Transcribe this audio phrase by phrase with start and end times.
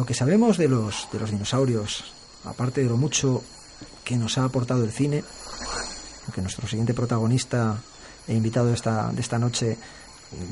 [0.00, 2.04] Lo que sabemos de los, de los dinosaurios,
[2.46, 3.44] aparte de lo mucho
[4.02, 5.22] que nos ha aportado el cine,
[6.34, 7.76] que nuestro siguiente protagonista
[8.26, 9.76] e invitado de esta, de esta noche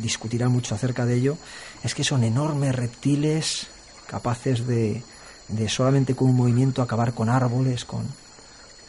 [0.02, 1.38] discutirá mucho acerca de ello,
[1.82, 3.69] es que son enormes reptiles
[4.06, 5.02] capaces de,
[5.48, 8.04] de solamente con un movimiento acabar con árboles, con...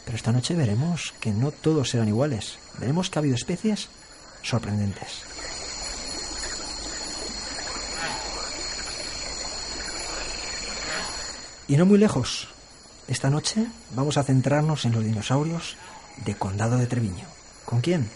[0.04, 2.58] Pero esta noche veremos que no todos serán iguales.
[2.78, 3.88] Veremos que ha habido especies
[4.42, 5.29] sorprendentes.
[11.70, 12.48] Y no muy lejos.
[13.06, 15.76] Esta noche vamos a centrarnos en los dinosaurios
[16.26, 17.26] de Condado de Treviño.
[17.64, 18.10] ¿Con quién?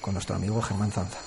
[0.00, 1.18] Con nuestro amigo Germán Zanza.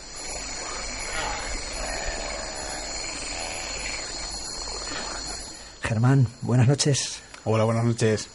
[5.81, 7.19] Germán, buenas noches.
[7.43, 8.29] Hola, buenas noches.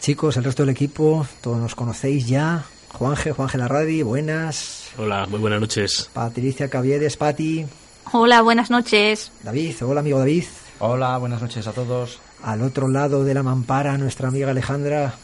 [0.00, 2.64] Chicos, el resto del equipo, todos nos conocéis ya.
[2.94, 4.88] Juanje, Juanje Larradi, buenas.
[4.96, 6.08] Hola, muy buenas noches.
[6.14, 7.66] Patricia Caviedes, Pati.
[8.10, 9.32] Hola, buenas noches.
[9.42, 10.44] David, hola amigo David.
[10.78, 12.20] Hola, buenas noches a todos.
[12.42, 15.14] Al otro lado de la mampara, nuestra amiga Alejandra.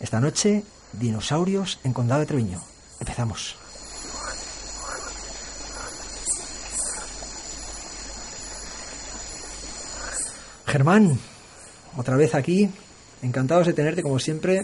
[0.00, 2.60] Esta noche, dinosaurios en Condado de Treviño.
[2.98, 3.56] Empezamos.
[10.66, 11.18] Germán,
[11.96, 12.70] otra vez aquí.
[13.22, 14.62] Encantados de tenerte como siempre.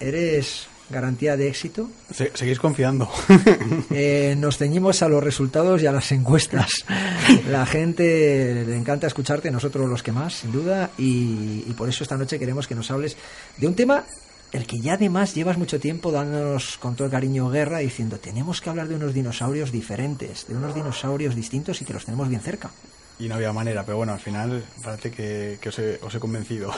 [0.00, 1.90] Eres garantía de éxito.
[2.12, 3.08] Se- seguís confiando.
[3.90, 6.70] Eh, nos ceñimos a los resultados y a las encuestas.
[7.50, 12.02] La gente le encanta escucharte, nosotros los que más, sin duda, y, y por eso
[12.04, 13.16] esta noche queremos que nos hables
[13.56, 14.04] de un tema
[14.52, 18.62] el que ya además llevas mucho tiempo dándonos con todo el cariño guerra diciendo tenemos
[18.62, 22.40] que hablar de unos dinosaurios diferentes, de unos dinosaurios distintos y que los tenemos bien
[22.40, 22.70] cerca.
[23.18, 26.20] Y no había manera, pero bueno, al final parece que, que os, he, os he
[26.20, 26.70] convencido.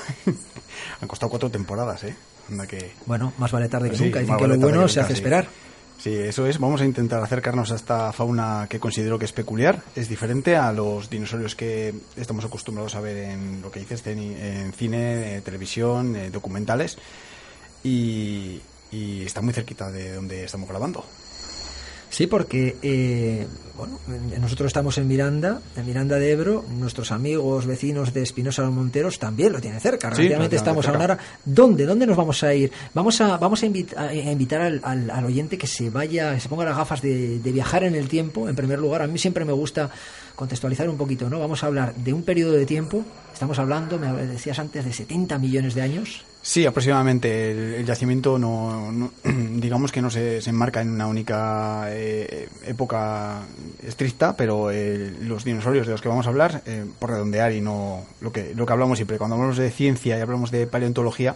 [1.00, 2.16] Han costado cuatro temporadas, ¿eh?
[2.50, 2.92] Anda que...
[3.06, 4.20] Bueno, más vale tarde que Sí, nunca.
[4.20, 5.18] Dicen que vale lo bueno que se nunca, hace sí.
[5.20, 5.48] esperar.
[5.98, 6.58] Sí, eso es.
[6.58, 10.72] Vamos a intentar acercarnos a esta fauna que considero que es peculiar, es diferente a
[10.72, 16.30] los dinosaurios que estamos acostumbrados a ver en lo que dices, en, cine, televisión, eh,
[16.30, 16.96] documentales.
[17.84, 21.04] Y, y está muy cerquita de donde estamos grabando.
[22.10, 27.64] Sí, porque eh, bueno, en- nosotros estamos en Miranda, en Miranda de Ebro, nuestros amigos
[27.66, 30.08] vecinos de Espinosa de los Monteros también lo tienen cerca.
[30.14, 31.18] Sí, estamos a una hora.
[31.44, 31.86] ¿Dónde?
[31.86, 32.70] ¿Dónde nos vamos a ir?
[32.92, 36.34] Vamos a, vamos a, invit- a- a invitar al, al- al oyente que se vaya,
[36.34, 39.02] que se ponga las gafas de, de viajar en el tiempo, en primer lugar.
[39.02, 39.88] A mí siempre me gusta
[40.34, 41.38] contextualizar un poquito, ¿no?
[41.38, 43.04] Vamos a hablar de un periodo de tiempo,
[43.40, 46.26] estamos hablando, me decías antes, de 70 millones de años.
[46.42, 47.78] Sí, aproximadamente.
[47.78, 53.40] El, yacimiento no, digamos que no se, se enmarca en una única eh, época
[53.82, 57.62] estricta, pero eh, los dinosaurios de los que vamos a hablar, eh, por redondear y
[57.62, 61.34] no lo que lo que hablamos siempre, cuando hablamos de ciencia y hablamos de paleontología,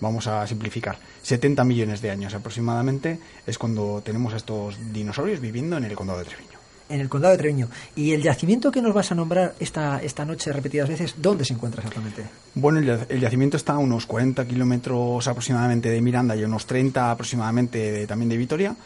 [0.00, 0.96] vamos a simplificar.
[1.20, 6.20] 70 millones de años aproximadamente es cuando tenemos a estos dinosaurios viviendo en el condado
[6.20, 6.51] de Treviño.
[6.92, 7.68] En el condado de Treviño.
[7.96, 11.54] Y el yacimiento que nos vas a nombrar esta, esta noche repetidas veces, ¿dónde se
[11.54, 12.24] encuentra exactamente?
[12.54, 16.66] Bueno, el, yac- el yacimiento está a unos 40 kilómetros aproximadamente de Miranda y unos
[16.66, 18.76] 30 aproximadamente de- también de Vitoria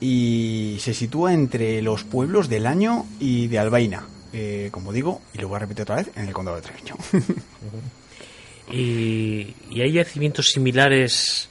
[0.00, 5.38] y se sitúa entre los pueblos del Año y de Albaina, eh, como digo, y
[5.38, 6.94] lo voy a repetir otra vez, en el condado de Treviño.
[8.70, 11.48] ¿Y, y hay yacimientos similares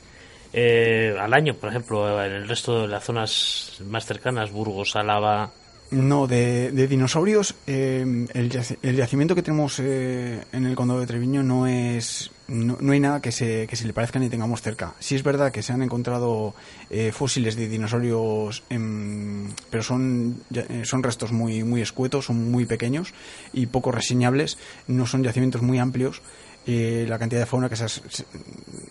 [0.54, 5.52] eh, al año, por ejemplo, en el resto de las zonas más cercanas, Burgos, Álava?
[5.90, 11.00] No, de, de dinosaurios, eh, el, yac- el yacimiento que tenemos eh, en el condado
[11.00, 12.30] de Treviño no es.
[12.50, 14.94] No, hay nada que se, que se le parezca ni tengamos cerca.
[15.00, 16.54] Sí es verdad que se han encontrado
[16.90, 22.66] eh, fósiles de dinosaurios, em, pero son, eh, son restos muy, muy escuetos, son muy
[22.66, 23.14] pequeños
[23.54, 24.58] y poco reseñables.
[24.88, 26.22] No son yacimientos muy amplios.
[26.66, 28.02] y la cantidad de fauna que se, has-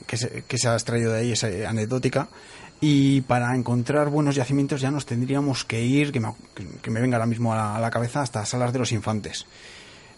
[0.06, 2.28] que se, que se ha extraído de ahí es eh, anecdótica.
[2.80, 6.32] Y para encontrar buenos yacimientos ya nos tendríamos que ir, que me,
[6.82, 9.46] que me venga ahora mismo a la, a la cabeza, hasta Salas de los Infantes.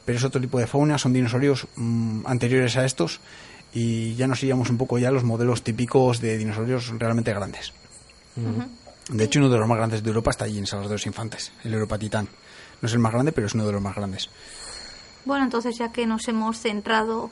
[0.04, 3.20] Pero es otro tipo de fauna, son dinosaurios mm, anteriores a estos
[3.72, 7.72] y ya nos iríamos un poco ya a los modelos típicos de dinosaurios realmente grandes.
[9.10, 11.06] De hecho, uno de los más grandes de Europa está allí en Salas de los
[11.06, 12.28] Infantes, el Europa Titán.
[12.80, 14.30] No es el más grande, pero es uno de los más grandes.
[15.24, 17.30] Bueno, entonces ya que nos hemos centrado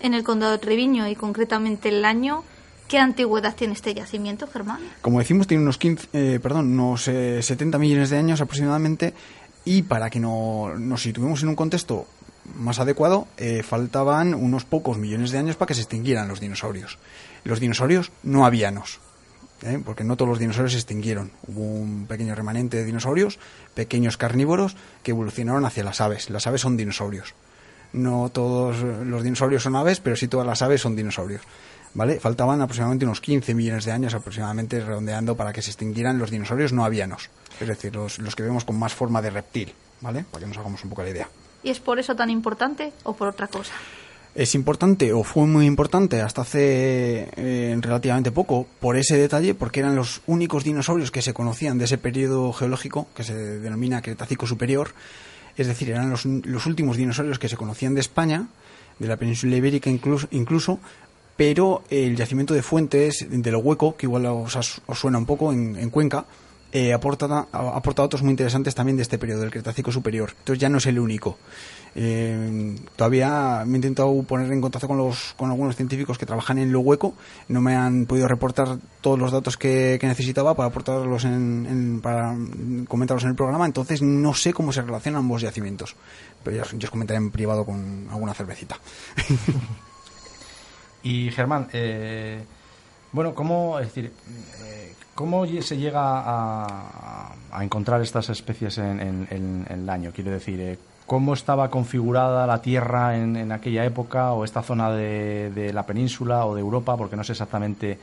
[0.00, 2.44] en el condado de Treviño y concretamente el año,
[2.92, 4.78] ¿qué antigüedad tiene este yacimiento, Germán?
[5.00, 9.14] Como decimos, tiene unos 15, eh, perdón, unos eh, 70 millones de años aproximadamente
[9.64, 12.06] y para que no, nos situemos en un contexto
[12.54, 16.98] más adecuado, eh, faltaban unos pocos millones de años para que se extinguieran los dinosaurios.
[17.44, 19.00] Los dinosaurios no avianos,
[19.62, 19.80] ¿eh?
[19.82, 21.32] porque no todos los dinosaurios se extinguieron.
[21.46, 23.38] Hubo un pequeño remanente de dinosaurios,
[23.72, 26.28] pequeños carnívoros, que evolucionaron hacia las aves.
[26.28, 27.32] Las aves son dinosaurios.
[27.94, 31.40] No todos los dinosaurios son aves, pero sí todas las aves son dinosaurios.
[31.94, 32.20] ¿Vale?
[32.20, 36.72] Faltaban aproximadamente unos 15 millones de años, aproximadamente redondeando, para que se extinguieran los dinosaurios
[36.72, 37.28] no avianos.
[37.60, 39.74] Es decir, los, los que vemos con más forma de reptil.
[40.00, 40.24] ¿Vale?
[40.30, 41.28] Para que nos hagamos un poco la idea.
[41.62, 43.72] ¿Y es por eso tan importante o por otra cosa?
[44.34, 49.80] Es importante o fue muy importante hasta hace eh, relativamente poco por ese detalle, porque
[49.80, 54.46] eran los únicos dinosaurios que se conocían de ese periodo geológico que se denomina Cretácico
[54.46, 54.94] Superior.
[55.58, 58.46] Es decir, eran los, los últimos dinosaurios que se conocían de España,
[58.98, 60.78] de la península ibérica incluso, incluso
[61.36, 65.52] pero el yacimiento de Fuentes de lo Hueco, que igual os, os suena un poco
[65.52, 66.24] en, en Cuenca,
[66.74, 70.30] eh, aporta, aporta datos muy interesantes también de este periodo, del Cretácico Superior.
[70.38, 71.36] Entonces ya no es el único.
[71.94, 76.56] Eh, todavía me he intentado poner en contacto con, los, con algunos científicos que trabajan
[76.56, 77.12] en lo hueco.
[77.48, 82.34] No me han podido reportar todos los datos que, necesitaba para aportarlos en, en- para
[82.88, 83.66] comentarlos en el programa.
[83.66, 85.94] Entonces no sé cómo se relacionan ambos yacimientos.
[86.42, 88.78] Pero ya os, ya os comentaré en privado con alguna cervecita.
[91.02, 92.42] Y Germán, eh,
[93.12, 94.12] bueno, ¿cómo, es decir,
[94.64, 100.12] eh, ¿cómo se llega a, a encontrar estas especies en, el año?
[100.14, 105.50] Quiero decir, eh, ¿cómo estaba configurada la Tierra en, aquella época o esta zona de,
[105.50, 106.96] de la península o de Europa?
[106.96, 107.98] Porque no sé exactamente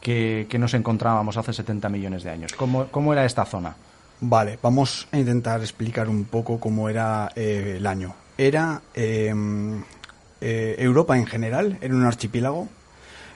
[0.00, 2.52] qué, nos encontrábamos hace 70 millones de años.
[2.54, 3.74] ¿Cómo, cómo era esta zona?
[4.22, 8.14] Vale, vamos a intentar explicar un poco cómo era eh, el año.
[8.36, 9.34] Era eh,
[10.40, 12.68] eh, Europa en general, era un archipiélago.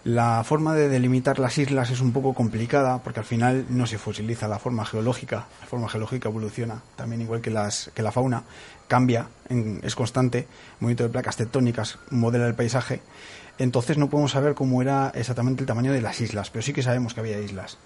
[0.04, 3.96] La forma de delimitar las islas es un poco complicada porque al final no se
[3.96, 5.46] fosiliza la forma geológica.
[5.62, 8.42] La forma geológica evoluciona también igual que, las, que la fauna,
[8.86, 10.46] cambia, en- es constante.
[10.80, 13.00] movimiento de placas tectónicas modela el paisaje.
[13.56, 16.82] Entonces no podemos saber cómo era exactamente el tamaño de las islas, pero sí que
[16.82, 17.78] sabemos que había islas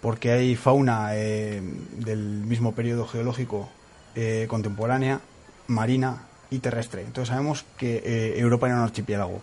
[0.00, 1.62] porque hay fauna eh,
[1.96, 3.70] del mismo periodo geológico
[4.14, 5.20] eh, contemporánea,
[5.66, 7.02] marina y terrestre.
[7.02, 9.40] Entonces sabemos que eh, Europa era un archipiélago.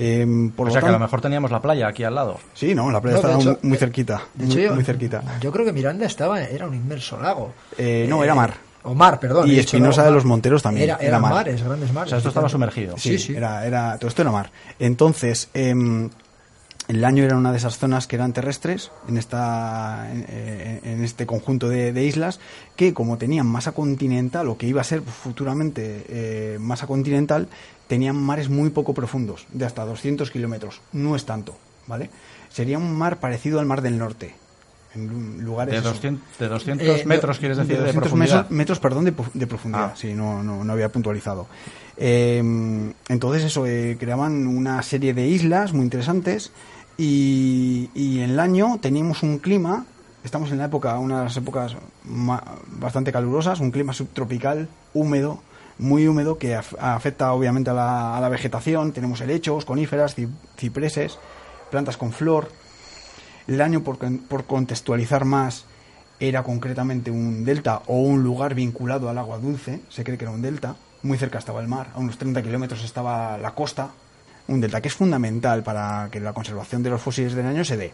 [0.00, 0.24] Eh,
[0.56, 2.38] por o lo sea, que a lo mejor teníamos la playa aquí al lado.
[2.54, 4.22] Sí, no, la playa No, estaba hecho- muy, muy cerquita.
[4.34, 5.22] De muy, hecho, yo, muy cerquita.
[5.40, 7.52] yo creo que Miranda estaba, era un inmenso lago.
[7.76, 8.54] Eh, no, era mar.
[8.84, 9.50] O mar, perdón.
[9.50, 11.32] Y Espinosa de los Monteros también, Era, era mar.
[11.34, 12.06] mares, grandes mares.
[12.06, 12.96] O sea, esto estaba sumergido.
[12.96, 13.36] Sí, Sí, sí.
[13.36, 14.50] Era, era, todo esto era mar.
[14.78, 16.08] Entonces, em,
[16.88, 21.04] el año era una de esas zonas que eran terrestres en, esta, en, eh, en
[21.04, 22.40] este conjunto de, de islas
[22.76, 27.48] que como tenían masa continental o que iba a ser futuramente eh, masa continental,
[27.88, 30.80] tenían mares muy poco profundos, de hasta 200 kilómetros.
[30.92, 31.56] No es tanto,
[31.86, 32.10] ¿vale?
[32.50, 34.34] Sería un mar parecido al mar del norte.
[34.94, 38.48] En lu- lugares De eso, 200, de 200 Eh, metros, quieres decir, de, 200 profundidad.
[38.48, 39.90] metros, perdón, de, de profundidad.
[39.92, 39.96] Ah.
[39.96, 41.46] Sí, no, no, no había puntualizado.
[41.98, 42.38] Eh,
[43.08, 46.52] entonces, eso, eh, creaban una serie de islas muy interesantes
[46.98, 49.86] y, en el año teníamos un clima,
[50.24, 55.40] estamos en la época, unas épocas ma- bastante calurosas, un clima subtropical, húmedo,
[55.78, 58.92] muy húmedo, que af- afecta obviamente a la, a la vegetación.
[58.92, 61.18] Tenemos helechos, coníferas, ci- cipreses,
[61.70, 62.50] plantas con flor.
[63.46, 65.66] El año, por, por contextualizar más,
[66.20, 70.32] era concretamente un delta o un lugar vinculado al agua dulce, se cree que era
[70.32, 70.74] un delta,
[71.04, 73.90] muy cerca estaba el mar, a unos 30 kilómetros estaba la costa,
[74.48, 77.76] un delta que es fundamental para que la conservación de los fósiles del año se
[77.76, 77.92] dé.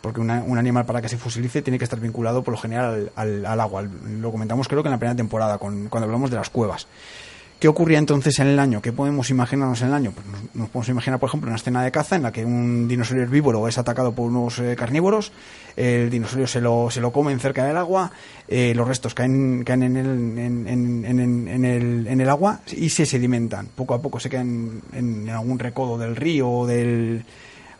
[0.00, 3.10] Porque una- un animal para que se fosilice tiene que estar vinculado por lo general
[3.16, 3.82] al, al- al agua.
[3.82, 6.86] Lo comentamos creo que en la primera temporada, con- cuando hablamos de las cuevas.
[7.62, 8.82] ¿Qué ocurría entonces en el año?
[8.82, 10.10] ¿Qué podemos imaginarnos en el año?
[10.10, 13.22] Pues nos, podemos imaginar, por ejemplo, una escena de caza en la que un dinosaurio
[13.22, 15.30] herbívoro es atacado por unos eh, carnívoros,
[15.76, 18.10] el dinosaurio se lo, se lo comen cerca del agua,
[18.48, 20.06] eh, los restos caen, caen en, el,
[20.40, 21.04] en, en-
[21.48, 23.68] en- el, en el agua y se sedimentan.
[23.76, 27.24] Poco a poco se quedan en, en algún recodo del río o del,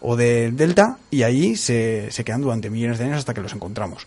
[0.00, 3.52] o del delta y ahí se, se quedan durante millones de años hasta que los
[3.52, 4.06] encontramos.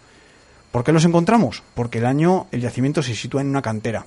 [0.71, 1.63] ¿Por qué los encontramos?
[1.73, 4.05] Porque el año, el yacimiento se sitúa en una cantera.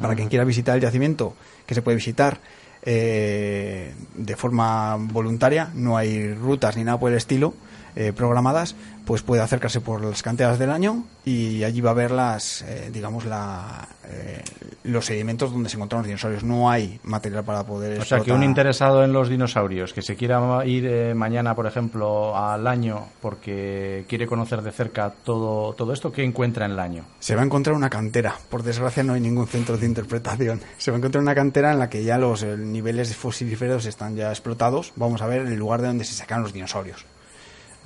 [0.00, 1.34] Para quien quiera visitar el yacimiento,
[1.66, 2.40] que se puede visitar,
[2.82, 7.54] eh, de forma voluntaria, no hay rutas ni nada por el estilo
[7.98, 12.12] eh, programadas, pues puede acercarse por las canteras del año y allí va a ver
[12.12, 14.40] las, eh, digamos, la, eh,
[14.84, 16.44] los sedimentos donde se encontraron los dinosaurios.
[16.44, 18.00] No hay material para poder.
[18.00, 21.66] O sea, que un interesado en los dinosaurios que se quiera ir eh, mañana, por
[21.66, 26.78] ejemplo, al año porque quiere conocer de cerca todo, todo esto, ¿qué encuentra en el
[26.78, 27.04] año?
[27.18, 28.36] Se va a encontrar una cantera.
[28.48, 30.60] Por desgracia, no hay ningún centro de interpretación.
[30.78, 34.28] Se va a encontrar una cantera en la que ya los niveles fosilíferos están ya
[34.28, 34.92] explotados.
[34.94, 37.04] Vamos a ver el lugar de donde se sacan los dinosaurios.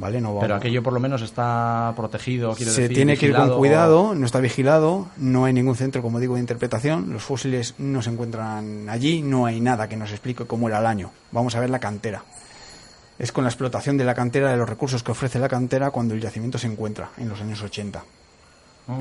[0.02, 0.21] ¿Vale?
[0.21, 3.56] No Pero aquello por lo menos está protegido, quiero se decir, tiene que ir con
[3.56, 8.02] cuidado, no está vigilado, no hay ningún centro, como digo, de interpretación, los fósiles no
[8.02, 11.12] se encuentran allí, no hay nada que nos explique cómo era el año.
[11.30, 12.25] Vamos a ver la cantera.
[13.16, 16.14] Es con la explotación de la cantera, de los recursos que ofrece la cantera, cuando
[16.14, 18.04] el yacimiento se encuentra, en los años 80,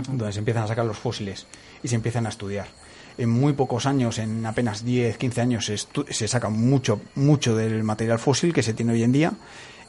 [0.05, 1.48] donde se empiezan a sacar los fósiles
[1.81, 2.67] y se empiezan a estudiar.
[3.17, 7.84] En muy pocos años, en apenas 10, 15 años, se, se saca mucho, mucho del
[7.84, 9.34] material fósil que se tiene hoy en día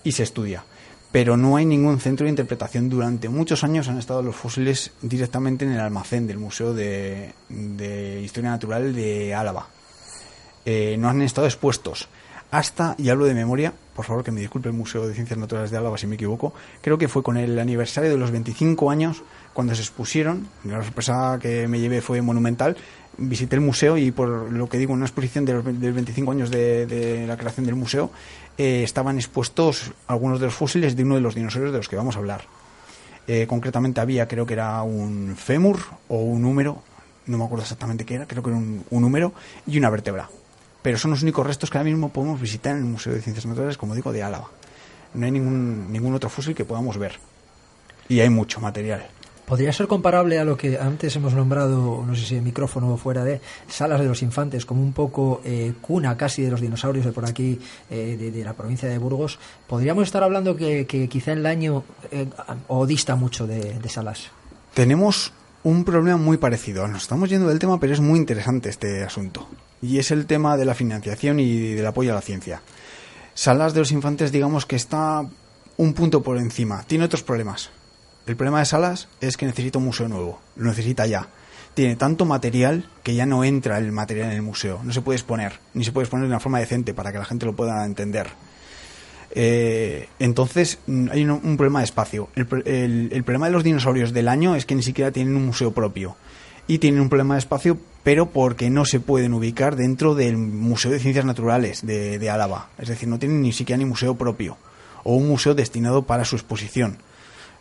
[0.04, 0.64] y se estudia
[1.12, 2.88] pero no hay ningún centro de interpretación.
[2.88, 7.34] Durante muchos años han estado los fósiles directamente en el almacén del Museo de,
[8.24, 9.68] Historia Natural de Álava.
[10.64, 12.08] Eh, no han estado expuestos.
[12.50, 15.70] Hasta, y hablo de memoria, por favor que me disculpe el Museo de Ciencias Naturales
[15.70, 16.52] de Álava si me equivoco,
[16.82, 19.22] creo que fue con el aniversario de los 25 años
[19.54, 22.76] cuando se expusieron, la sorpresa que me llevé fue monumental,
[23.16, 26.30] visité el museo y por lo que digo, una exposición de los, ve- de 25
[26.30, 28.10] años de, de la creación del museo,
[28.58, 31.96] eh, estaban expuestos algunos de los fósiles de uno de los dinosaurios de los que
[31.96, 32.42] vamos a hablar.
[33.26, 35.78] Eh, concretamente había, creo que era un fémur
[36.08, 36.82] o un húmero,
[37.26, 39.32] no me acuerdo exactamente qué era, creo que era un, un húmero
[39.66, 40.28] y una vértebra.
[40.82, 43.46] Pero son los únicos restos que ahora mismo podemos visitar en el Museo de Ciencias
[43.46, 44.48] Naturales, como digo, de Álava.
[45.14, 47.18] No hay ningún, ningún otro fósil que podamos ver.
[48.08, 49.06] Y hay mucho material.
[49.46, 52.96] ¿Podría ser comparable a lo que antes hemos nombrado, no sé si en micrófono o
[52.96, 57.04] fuera de, salas de los infantes, como un poco eh, cuna casi de los dinosaurios
[57.04, 57.60] de por aquí,
[57.90, 59.38] eh, de, de la provincia de Burgos?
[59.66, 62.28] ¿Podríamos estar hablando que, que quizá en el año eh,
[62.68, 64.30] o dista mucho de, de salas?
[64.74, 65.32] Tenemos
[65.64, 66.86] un problema muy parecido.
[66.88, 69.48] Nos estamos yendo del tema, pero es muy interesante este asunto.
[69.82, 72.62] Y es el tema de la financiación y del apoyo a la ciencia.
[73.34, 75.26] Salas de los infantes, digamos que está
[75.76, 76.84] un punto por encima.
[76.86, 77.70] Tiene otros problemas.
[78.26, 80.40] El problema de Salas es que necesita un museo nuevo.
[80.54, 81.26] Lo necesita ya.
[81.74, 84.80] Tiene tanto material que ya no entra el material en el museo.
[84.84, 85.58] No se puede exponer.
[85.74, 88.28] Ni se puede exponer de una forma decente para que la gente lo pueda entender.
[89.34, 92.28] Eh, entonces mm, hay un, problema de espacio.
[92.36, 95.72] El- el problema de los dinosaurios del año es que ni siquiera tienen un museo
[95.72, 96.16] propio.
[96.68, 100.90] Y tienen un problema de espacio, pero porque no se pueden ubicar dentro del Museo
[100.90, 102.68] de Ciencias Naturales de, de Álava.
[102.78, 104.56] Es decir, no tienen ni siquiera ni museo propio
[105.04, 106.98] o un museo destinado para su exposición.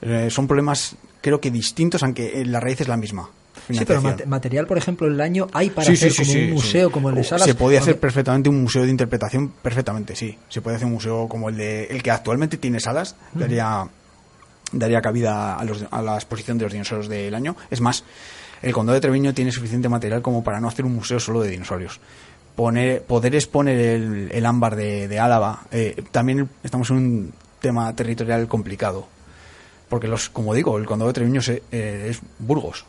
[0.02, 3.30] Eh, son problemas, creo que distintos, aunque eh, la raíz es la misma.
[3.70, 6.50] Sí, pero material, por ejemplo, el año hay para Sí, hacer sí, como sí, un
[6.52, 7.46] museo como el de salas.
[7.48, 10.38] Se podía hacer perfectamente un museo de interpretación, perfectamente, sí.
[10.50, 13.88] Se puede hacer un museo como el de el que actualmente tiene salas, daría
[14.72, 17.56] daría cabida a, los- a la exposición de los dinosaurios del año.
[17.70, 18.04] Es más,
[18.62, 21.50] el condado de Treviño tiene suficiente material como para no hacer un museo solo de
[21.50, 22.00] dinosaurios.
[22.56, 27.96] Poner, poder exponer el, el ámbar de, de Álava, eh, también estamos en un tema
[27.96, 29.08] territorial complicado.
[29.90, 32.86] Porque, los como digo, el condado de Treviño se- eh, es Burgos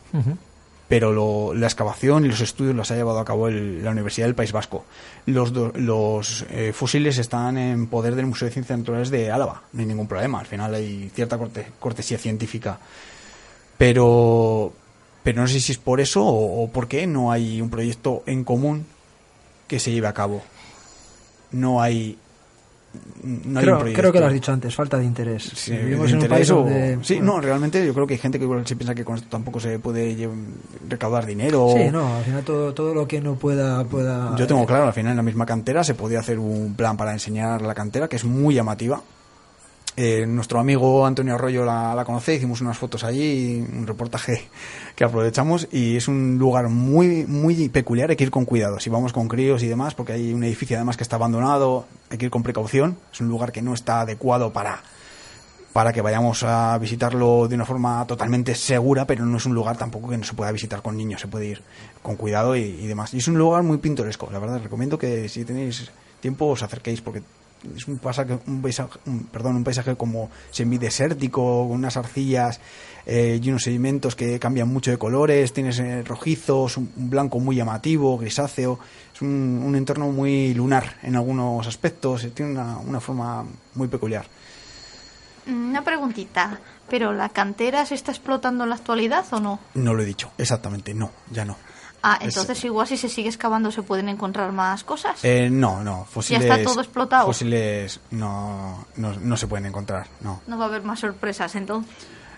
[0.87, 4.27] pero lo- la excavación y los estudios los ha llevado a cabo el- la Universidad
[4.27, 4.85] del País Vasco.
[5.25, 9.63] Los, do- los eh, fósiles están en poder del Museo de Ciencias Naturales de Álava,
[9.73, 12.77] no hay ningún problema, al final hay cierta corte- cortesía científica.
[13.77, 14.71] Pero,
[15.23, 18.23] pero no sé si es por eso o, o por qué no hay un proyecto
[18.25, 18.85] en común
[19.67, 20.41] que se lleve a cabo.
[21.51, 22.17] No hay...
[23.23, 24.01] No creo, un proyecto.
[24.01, 25.51] creo que lo has dicho antes, falta de interés.
[25.55, 26.99] Sí, Vivimos de en un país o- donde...
[27.01, 29.15] Sí, bueno, no, realmente yo creo que hay gente que igual se piensa que con
[29.15, 30.29] esto tampoco se puede
[30.87, 31.69] recaudar dinero.
[31.75, 33.83] Sí, no, al final todo, todo lo que no pueda...
[33.85, 36.75] pueda Yo tengo eh, claro, al final en la misma cantera se podía hacer un
[36.75, 39.01] plan para enseñar la cantera que es muy llamativa.
[39.95, 44.49] Eh, nuestro amigo Antonio Arroyo la, conoce, hicimos unas fotos allí, un reportaje
[44.95, 48.89] que aprovechamos y es un lugar muy muy peculiar, hay que ir con cuidado, si
[48.89, 52.25] vamos con críos y demás, porque hay un edificio además que está abandonado, hay que
[52.25, 54.81] ir con precaución, es un lugar que no está adecuado para,
[55.73, 59.77] para que vayamos a visitarlo de una forma totalmente segura, pero no es un lugar
[59.77, 61.61] tampoco que no se pueda visitar con niños, se puede ir
[62.01, 63.13] con cuidado y, y demás.
[63.13, 67.01] Y es un lugar muy pintoresco, la verdad, recomiendo que si tenéis tiempo os acerquéis
[67.01, 67.21] porque
[67.75, 72.59] es un paisaje, un paisaje, un- perdón, un paisaje como semidesértico, con unas arcillas
[73.05, 77.39] eh, y unos sedimentos que cambian mucho de colores, tienes eh, rojizos, un, un blanco
[77.39, 78.79] muy llamativo, grisáceo,
[79.13, 83.87] es un, un entorno muy lunar en algunos aspectos, eh, tiene una, una forma muy
[83.87, 84.25] peculiar.
[85.45, 89.59] Una preguntita, ¿pero la cantera se está explotando en la actualidad o no?
[89.73, 91.57] No lo he dicho, exactamente, no, ya no.
[92.05, 95.23] Ah, Es- entonces igual si se sigue excavando se pueden encontrar más cosas.
[95.23, 96.43] Eh, no, no, fósiles.
[96.43, 97.25] está todo explotado.
[97.27, 100.41] Fósiles no, no, no se pueden encontrar, no.
[100.47, 101.89] No va a haber más sorpresas entonces.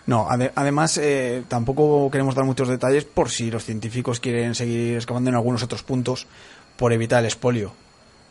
[0.06, 4.98] No, ade- además eh, tampoco queremos dar muchos detalles por si los científicos quieren seguir
[4.98, 6.28] excavando en algunos otros puntos
[6.78, 7.74] por evitar el expolio.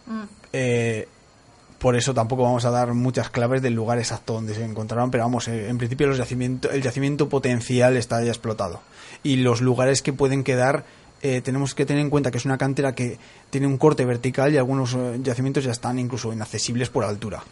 [0.06, 0.22] Mm.
[0.52, 1.08] Eh,
[1.80, 5.24] por eso tampoco vamos a dar muchas claves del lugar exacto donde se encontraron, pero
[5.24, 8.80] vamos, en principio los yacimiento, el yacimiento potencial está ya explotado.
[9.24, 10.84] Y los lugares que pueden quedar,
[11.24, 13.18] eh, tenemos que tener en cuenta que es una cantera que
[13.50, 17.42] tiene un corte vertical y algunos eh, yacimientos ya están incluso inaccesibles por altura.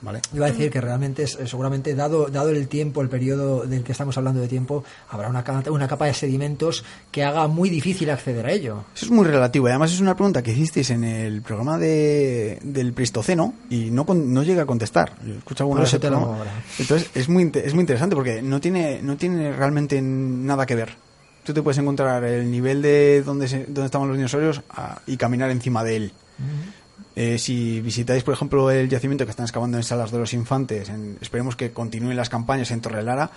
[0.00, 0.20] ¿Vale?
[0.34, 3.84] Iba a decir que realmente, es- eh, seguramente, dado, dado el tiempo, el periodo del
[3.84, 8.10] que estamos hablando de tiempo, habrá una, una capa de sedimentos que haga muy difícil
[8.10, 8.84] acceder a ello.
[8.96, 9.68] Eso es muy relativo.
[9.68, 14.04] y Además es una pregunta que hicisteis en el programa de, del Pleistoceno y no,
[14.12, 15.12] no llega a contestar.
[15.24, 15.90] Yo escucho alguna vez.
[16.80, 20.96] Entonces es muy, es muy interesante porque no tiene, no tiene realmente nada que ver.
[21.44, 25.16] Tú te puedes encontrar el nivel de donde, se- donde estaban los dinosaurios ah, y
[25.16, 26.12] caminar encima de él.
[27.14, 30.88] Eh, si visitáis, por ejemplo, el yacimiento que están excavando en Salas de los Infantes,
[30.88, 33.30] en- esperemos que continúen las campañas en Torrelara,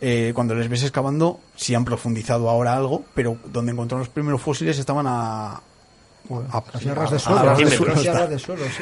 [0.00, 4.40] eh, cuando les ves excavando, sí han profundizado ahora algo, pero donde encontraron los primeros
[4.42, 5.52] fósiles estaban a...
[5.52, 5.60] a-
[6.50, 6.78] a
[7.10, 7.62] a- de a suelo, de a sí,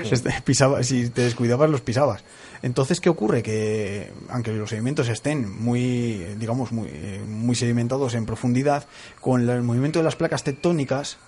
[0.04, 0.10] sí.
[0.12, 2.22] Este, pisaba- si te descuidabas, los pisabas.
[2.62, 3.42] Entonces, ¿qué ocurre?
[3.42, 8.86] Que aunque los sedimentos estén muy, digamos, muy, eh, muy sedimentados en profundidad,
[9.20, 11.18] con el movimiento de las placas tectónicas,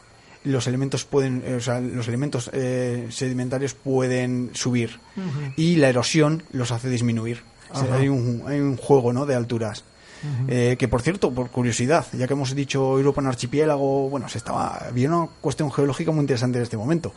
[0.45, 5.01] los elementos pueden, eh, o sea, los elementos eh, sedimentarios pueden subir
[5.57, 7.43] y la erosión los hace disminuir.
[7.71, 7.97] O sea, Ajá.
[7.97, 9.27] hay, un, hay un juego, ¿no?
[9.27, 9.85] De alturas.
[10.49, 14.39] Eh, que por cierto, por curiosidad, ya que hemos dicho Europa en archipiélago, bueno, se
[14.39, 17.13] estaba, había una cuestión geológica muy interesante en este momento.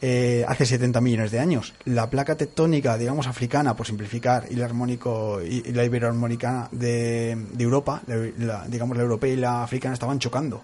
[0.00, 4.64] Eh, hace 70 millones de años, la placa tectónica, digamos, africana, por simplificar, y la
[4.64, 10.20] armónico y, la iberoarmónica de, de Europa, la, digamos, la europea y la africana estaban
[10.20, 10.62] chocando.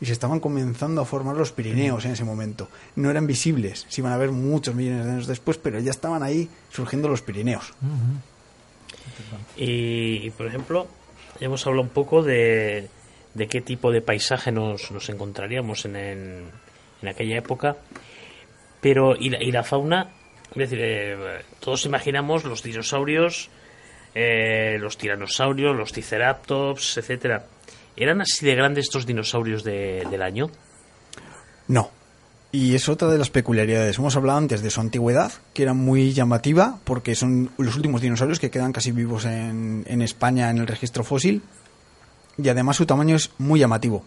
[0.00, 2.68] Y se estaban comenzando a formar los Pirineos en ese momento.
[2.96, 6.22] No eran visibles, se iban a ver muchos millones de años después, pero ya estaban
[6.22, 7.74] ahí surgiendo los Pirineos.
[9.56, 10.88] Y, y, por ejemplo,
[11.38, 12.88] hemos hablado un poco de,
[13.34, 16.44] de qué tipo de paisaje nos, nos encontraríamos en, en,
[17.02, 17.76] en aquella época.
[18.84, 20.10] Pero, ¿y la, y la fauna?
[20.50, 21.16] Es decir, eh,
[21.58, 23.48] todos imaginamos los dinosaurios,
[24.14, 27.46] eh, los tiranosaurios, los triceratops, etcétera.
[27.96, 30.50] ¿Eran así de grandes estos dinosaurios de- del año?
[31.68, 31.90] No.
[32.52, 33.98] Y es otra de las peculiaridades.
[33.98, 38.38] Hemos hablado antes de su antigüedad, que era muy llamativa, porque son los últimos dinosaurios
[38.38, 41.42] que quedan casi vivos en, en España en el registro fósil.
[42.36, 44.04] Y además su tamaño es muy llamativo.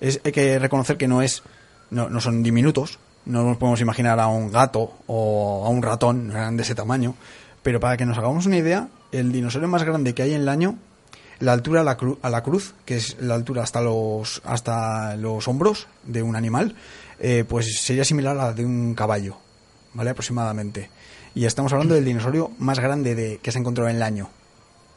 [0.00, 1.42] Es, hay que reconocer que no es,
[1.90, 2.98] no, no son diminutos.
[3.26, 7.14] No nos podemos imaginar a un gato o a un ratón, de ese tamaño.
[7.62, 10.48] Pero para que nos hagamos una idea, el dinosaurio más grande que hay en el
[10.48, 10.76] año,
[11.40, 15.16] la altura a la, cru- a la cruz, que es la altura hasta los, hasta
[15.16, 16.76] los hombros de un animal,
[17.18, 19.36] eh, pues sería similar a la de un caballo,
[19.94, 20.10] ¿vale?
[20.10, 20.88] Aproximadamente.
[21.34, 24.30] Y estamos hablando del dinosaurio más grande de, que se ha encontrado en el año,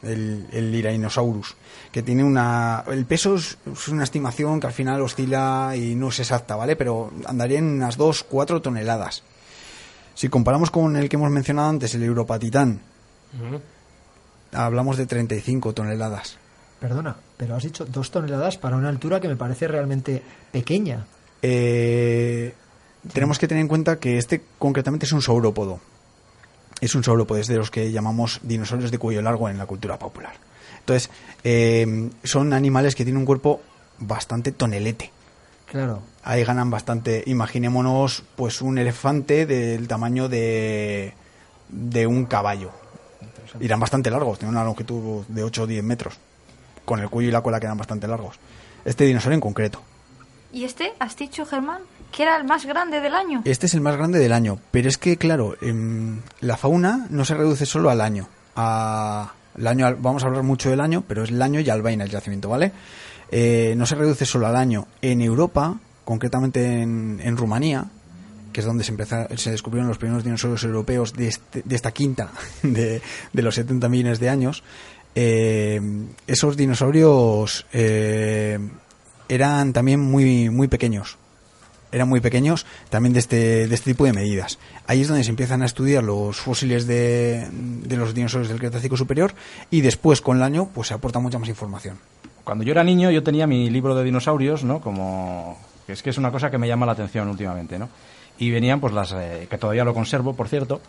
[0.02, 1.54] el, el Tyrannosaurus,
[1.92, 2.84] que tiene una...
[2.88, 6.76] El peso es, es una estimación que al final oscila y no es exacta, ¿vale?
[6.76, 9.22] Pero andaría en unas 2-4 toneladas.
[10.14, 12.80] Si comparamos con el que hemos mencionado antes, el Europatitán,
[13.38, 13.60] Ujú.
[14.52, 16.36] hablamos de 35 toneladas.
[16.80, 21.06] Perdona, pero has dicho dos toneladas para una altura que me parece realmente pequeña.
[21.42, 22.54] Eh,
[23.12, 25.80] tenemos que tener en cuenta que este concretamente es un saurópodo.
[26.80, 29.98] Es un saurópodo, es de los que llamamos dinosaurios de cuello largo en la cultura
[29.98, 30.32] popular.
[30.78, 31.10] Entonces,
[31.44, 33.60] eh, son animales que tienen un cuerpo
[33.98, 35.10] bastante tonelete.
[35.66, 36.02] Claro.
[36.24, 37.22] Ahí ganan bastante.
[37.26, 41.14] Imaginémonos, pues, un elefante del tamaño de,
[41.68, 42.72] de un caballo.
[43.60, 46.14] Irán bastante largos, tienen una longitud de 8 o 10 metros.
[46.84, 48.36] Con el cuello y la cola quedan bastante largos.
[48.84, 49.82] Este dinosaurio en concreto.
[50.52, 53.42] ¿Y este, has dicho, Germán, que era el más grande del año?
[53.44, 57.24] Este es el más grande del año, pero es que, claro, em, la fauna no
[57.24, 58.28] se reduce solo al año.
[58.56, 62.04] A, el año vamos a hablar mucho del año, pero es el año y albaina
[62.04, 62.72] el yacimiento, ¿vale?
[63.30, 64.86] Eh, no se reduce solo al año.
[65.02, 67.84] En Europa, concretamente en, Rumanía,
[68.52, 71.92] que es donde se, empeza- se descubrieron los primeros dinosaurios europeos de, este- de esta
[71.92, 72.30] quinta
[72.62, 73.00] de,
[73.32, 74.62] de los 70 millones de años,
[75.14, 75.80] eh,
[76.26, 78.58] esos dinosaurios eh,
[79.28, 81.16] eran también muy, muy pequeños
[81.92, 84.58] eran muy pequeños también de este, de este tipo de medidas.
[84.86, 88.96] Ahí es donde se empiezan a estudiar los fósiles de, de los dinosaurios del Cretácico
[88.96, 89.34] superior
[89.70, 91.98] y después con el año pues se aporta mucha más información.
[92.44, 94.80] Cuando yo era niño yo tenía mi libro de dinosaurios, ¿no?
[94.80, 97.88] Como que es que es una cosa que me llama la atención últimamente, ¿no?
[98.38, 100.80] Y venían pues las eh, que todavía lo conservo, por cierto,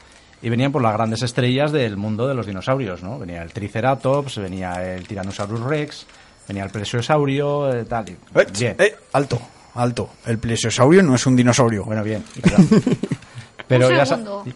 [0.41, 3.19] y venían pues las grandes estrellas del mundo de los dinosaurios, ¿no?
[3.19, 6.05] Venía el Triceratops, venía el Tyrannosaurus Rex,
[6.47, 8.09] venía el plesiosaurio, eh, tal.
[8.09, 8.75] y- Eh, bien.
[8.79, 9.41] eh, alto,
[9.75, 10.09] alto.
[10.25, 11.83] El plesiosaurio no es un dinosaurio.
[11.85, 12.23] Bueno, bien.
[12.41, 12.63] cuidado.
[13.67, 14.43] Pero un ya segundo.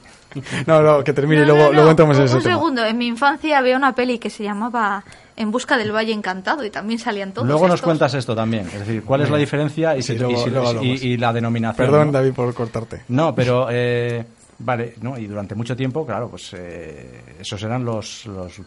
[0.67, 2.55] No, no, que termine y luego, no, luego entramos en un, ese un tema.
[2.55, 2.85] segundo.
[2.85, 5.01] En mi infancia había una peli que se llamaba
[5.37, 8.67] En busca del Valle Encantado y también salían todos Luego nos cuentas esto también.
[8.67, 11.03] Es decir, cuál es la diferencia y, Sí, si- luego- y si- luego y- hablamos.
[11.03, 11.87] y la denominación.
[11.87, 12.11] Perdón, ¿no?
[12.11, 13.03] David, por cortarte.
[13.07, 14.25] No, pero eh,
[14.59, 15.17] vale, ¿no?
[15.17, 18.59] Y durante mucho tiempo, claro, pues eh, esos eran los, los,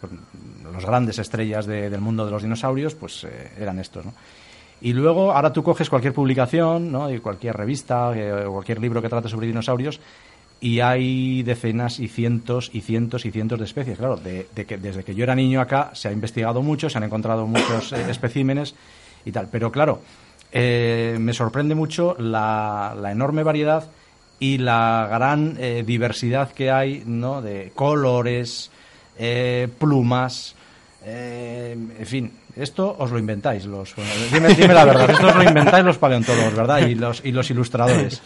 [0.73, 4.13] los grandes estrellas de- del mundo de los dinosaurios, pues eh, eran estos, ¿no?
[4.81, 7.11] Y luego, ahora tú coges cualquier publicación, ¿no?
[7.11, 9.99] Y cualquier revista eh, o cualquier libro que trate sobre dinosaurios
[10.61, 13.97] y hay decenas y cientos y cientos y cientos de especies.
[13.97, 16.97] Claro, de, de que desde que yo era niño acá se ha investigado mucho, se
[16.97, 18.75] han encontrado muchos eh, especímenes
[19.25, 19.47] y tal.
[19.51, 20.01] Pero claro,
[20.51, 23.89] eh, me sorprende mucho la, la enorme variedad
[24.39, 27.41] y la gran eh, diversidad que hay, ¿no?
[27.41, 28.71] De colores,
[29.77, 30.55] plumas,
[31.03, 32.31] eh, en fin.
[32.59, 33.95] Esto os lo inventáis, los,
[34.31, 36.85] dime, dime la verdad, esto os lo inventáis los paleontólogos, ¿verdad?
[36.87, 38.21] Y los, y los ilustradores.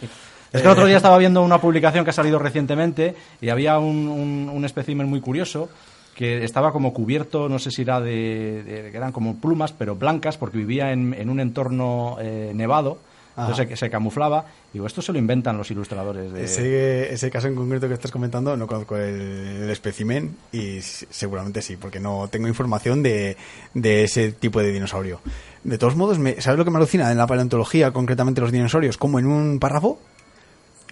[0.52, 3.78] Es que el otro día estaba viendo una publicación que ha salido recientemente y había
[3.78, 5.68] un, un, un espécimen muy curioso
[6.14, 10.36] que estaba como cubierto, no sé si era de, de- eran como plumas, pero blancas,
[10.36, 12.98] porque vivía en, en un entorno eh, nevado,
[13.36, 14.44] entonces se, se camuflaba.
[14.72, 16.32] Digo, esto se lo inventan los ilustradores.
[16.32, 16.44] De...
[16.44, 21.62] Ese, ese caso en concreto que estás comentando, no conozco el, el espécimen y seguramente
[21.62, 23.36] sí, porque no tengo información de,
[23.74, 25.20] de ese tipo de dinosaurio.
[25.64, 28.98] De todos modos, me, ¿sabes lo que me alucina en la paleontología, concretamente los dinosaurios?
[28.98, 29.98] Como en un párrafo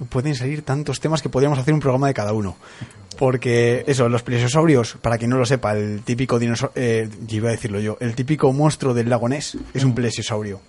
[0.09, 2.57] pueden salir tantos temas que podríamos hacer un programa de cada uno.
[3.19, 7.53] Porque eso, los plesiosaurios, para quien no lo sepa, el típico dinosaurio, eh, iba a
[7.53, 10.61] decirlo yo, el típico monstruo del lago Ness es un plesiosaurio.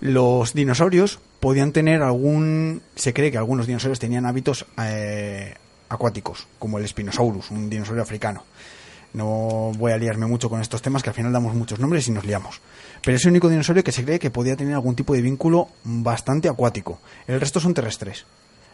[0.00, 5.54] Los dinosaurios podían tener algún, se cree que algunos dinosaurios tenían hábitos eh,
[5.88, 8.44] acuáticos, como el Spinosaurus, un dinosaurio africano.
[9.12, 12.10] No voy a liarme mucho con estos temas, que al final damos muchos nombres y
[12.10, 12.60] nos liamos.
[13.02, 15.68] Pero es el único dinosaurio que se cree que podía tener algún tipo de vínculo
[15.84, 16.98] bastante acuático.
[17.28, 18.26] El resto son terrestres.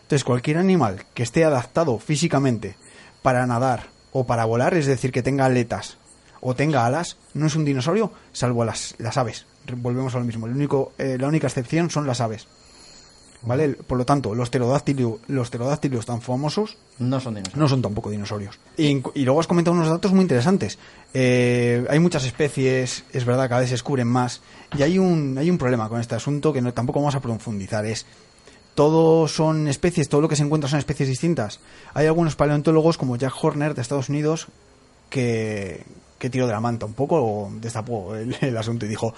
[0.02, 2.74] Entonces, cualquier animal que esté adaptado físicamente
[3.22, 5.98] para nadar o para volar, es decir, que tenga aletas
[6.40, 9.46] o tenga alas, no es un dinosaurio, salvo las, las aves.
[9.76, 10.46] Volvemos a lo mismo.
[10.46, 12.46] El único, eh, la única excepción son las aves.
[13.42, 13.70] ¿Vale?
[13.70, 17.56] Por lo tanto, los pterodáctilos, los pterodáctilos tan famosos No son dinosaurios.
[17.58, 18.58] no son tampoco dinosaurios.
[18.76, 20.78] Y, y luego has comentado unos datos muy interesantes.
[21.14, 24.42] Eh, hay muchas especies, es verdad, cada vez se descubren más.
[24.76, 27.86] Y hay un, hay un problema con este asunto que no, tampoco vamos a profundizar.
[27.86, 28.04] Es
[28.74, 31.60] todos son especies, todo lo que se encuentra son especies distintas.
[31.94, 34.48] Hay algunos paleontólogos como Jack Horner de Estados Unidos
[35.08, 35.84] que,
[36.18, 39.14] que tiró de la manta un poco, o destapó el, el asunto y dijo,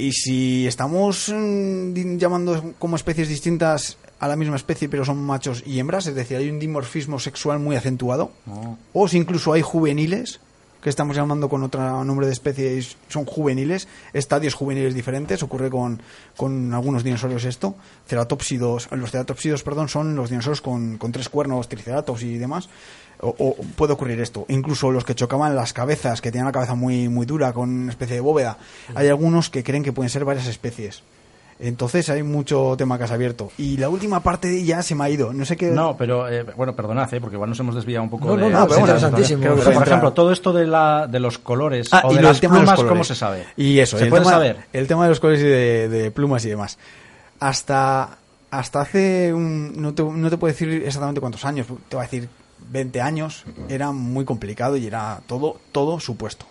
[0.00, 5.62] y si estamos mm, llamando como especies distintas a la misma especie, pero son machos
[5.66, 8.78] y hembras, es decir, hay un dimorfismo sexual muy acentuado, No.
[8.92, 10.40] o si incluso hay juveniles,
[10.82, 15.70] que estamos llamando con otro nombre de especie, y son juveniles, estadios juveniles diferentes, ocurre
[15.70, 16.00] con,
[16.36, 17.74] con algunos dinosaurios esto,
[18.06, 22.68] ceratopsidos, los ceratopsidos, perdón, son los dinosaurios con, con tres cuernos, triceratops y demás,
[23.20, 26.74] o, o puede ocurrir esto, incluso los que chocaban las cabezas, que tenían la cabeza
[26.74, 28.58] muy, muy dura, con una especie de bóveda,
[28.94, 31.02] hay algunos que creen que pueden ser varias especies.
[31.62, 33.50] Entonces hay mucho tema que has abierto.
[33.58, 35.32] Y la última parte ya se me ha ido.
[35.34, 35.70] No sé qué.
[35.70, 38.42] No, pero eh, bueno, perdonad, eh, porque igual nos hemos desviado un poco No, de.
[38.44, 39.42] no, no, pero bueno, interesantísimo.
[39.42, 42.16] Pero, Creo que por ejemplo, todo esto de, la, de los colores Ah, o y
[42.16, 42.88] de las los plumas, colores.
[42.88, 43.44] ¿cómo se sabe?
[43.56, 44.56] Y eso, ¿Se el puede tema, saber?
[44.72, 46.78] El tema de los colores y de, de plumas y demás.
[47.40, 48.16] Hasta,
[48.50, 49.80] hasta hace un.
[49.80, 52.28] No te, no te puedo decir exactamente cuántos años, te voy a decir
[52.70, 56.46] 20 años, era muy complicado y era todo, todo supuesto.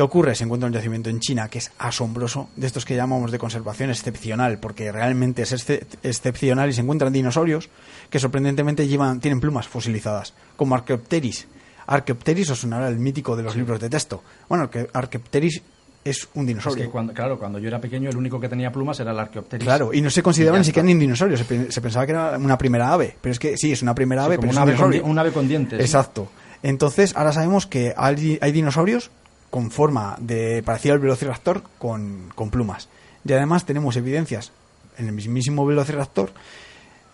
[0.00, 0.34] ¿Qué ocurre?
[0.34, 3.90] Se encuentra un yacimiento en China que es asombroso, de estos que llamamos de conservación
[3.90, 7.68] excepcional, porque realmente es excep- excepcional y se encuentran dinosaurios
[8.08, 11.46] que sorprendentemente llevan, tienen plumas fosilizadas, como Archaeopteris.
[11.86, 14.22] Archaeopteris os sonará el mítico de los libros de texto.
[14.48, 15.60] Bueno, que Archaeopteris
[16.02, 16.84] es un Es dinosaurio.
[16.86, 19.66] que cuando, claro, cuando yo era pequeño el único que tenía plumas era el Archaeopteris.
[19.66, 22.12] Claro, y no se consideraba ni siquiera ni un dinosaurio, se, pe- se pensaba que
[22.12, 24.62] era una primera ave, pero es que sí, es una primera Sí, ave, como pero
[24.62, 25.12] un es un ave, con, di- dinosaurio.
[25.12, 25.78] un ave con dientes.
[25.78, 26.30] Exacto.
[26.62, 29.10] Entonces, ahora sabemos que hay, hay dinosaurios
[29.50, 32.88] con forma de parecido al velociraptor con, con plumas.
[33.24, 34.52] Y además tenemos evidencias
[34.96, 36.32] en el mismísimo velociraptor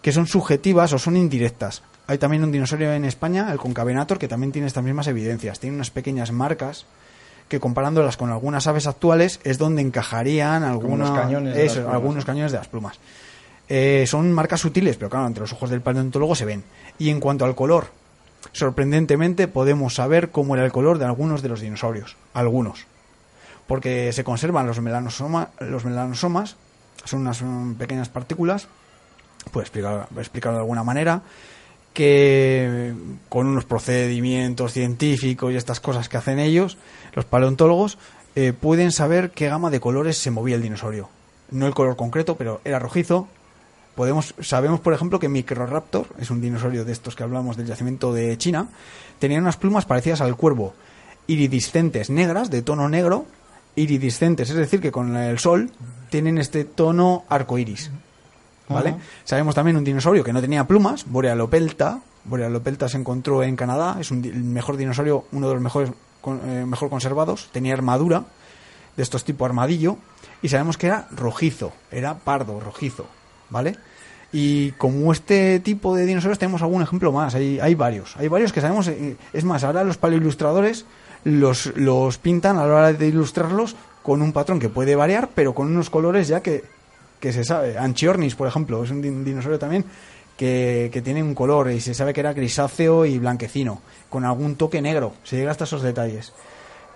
[0.02, 1.82] que son subjetivas o son indirectas.
[2.06, 5.58] Hay también un dinosaurio en España, el concavenator, que también tiene estas mismas evidencias.
[5.58, 6.86] Tiene unas pequeñas marcas
[7.48, 12.24] que comparándolas con algunas aves actuales es donde encajarían algunos cañones de las plumas, algunos
[12.24, 12.26] ¿no?
[12.26, 12.98] cañones de las plumas.
[13.68, 16.62] Eh, son marcas sutiles, pero claro, ante los ojos del paleontólogo se ven.
[16.98, 17.88] Y en cuanto al color,
[18.52, 22.16] sorprendentemente podemos saber cómo era el color de algunos de los dinosaurios.
[22.34, 22.86] Algunos.
[23.66, 26.56] Porque se conservan los, melanosoma- los melanosomas,
[27.04, 28.68] son unas mm, pequeñas partículas,
[29.52, 31.22] puedo explicar, explicarlo de alguna manera,
[31.92, 32.92] que
[33.28, 36.76] con unos procedimientos científicos y estas cosas que hacen ellos,
[37.14, 37.98] los paleontólogos,
[38.34, 41.08] eh, pueden saber qué gama de colores se movía el dinosaurio.
[41.50, 43.28] No el color concreto, pero era rojizo.
[43.96, 48.12] Podemos, sabemos, por ejemplo, que Microraptor, es un dinosaurio de estos que hablamos del yacimiento
[48.12, 48.68] de China,
[49.18, 50.74] tenía unas plumas parecidas al cuervo,
[51.26, 53.24] iridiscentes negras, de tono negro,
[53.74, 55.70] iridiscentes, es decir, que con el sol
[56.10, 57.90] tienen este tono arcoiris.
[58.68, 58.96] ¿Vale?
[59.24, 62.00] Sabemos también un dinosaurio que no tenía plumas, Borealopelta.
[62.24, 66.40] Borealopelta se encontró en Canadá, es un, el mejor dinosaurio, uno de los mejores con-
[66.44, 68.24] eh, mejor conservados, tenía armadura
[68.96, 69.98] de estos tipo armadillo
[70.42, 73.06] y sabemos que era rojizo, era pardo, rojizo,
[73.50, 73.76] ¿vale?
[74.32, 78.52] Y como este tipo de dinosaurios tenemos algún ejemplo más, hay, hay varios, hay varios
[78.52, 80.84] que sabemos, eh, es más, ahora los paleoilustradores
[81.24, 85.54] los, los pintan a la hora de ilustrarlos con un patrón que puede variar, pero
[85.54, 86.64] con unos colores ya que,
[87.20, 87.78] que se sabe.
[87.78, 89.84] Anchiornis, por ejemplo, es un din- dinosaurio también
[90.36, 93.80] que, que tiene un color y se sabe que era grisáceo y blanquecino,
[94.10, 96.32] con algún toque negro, se llega hasta esos detalles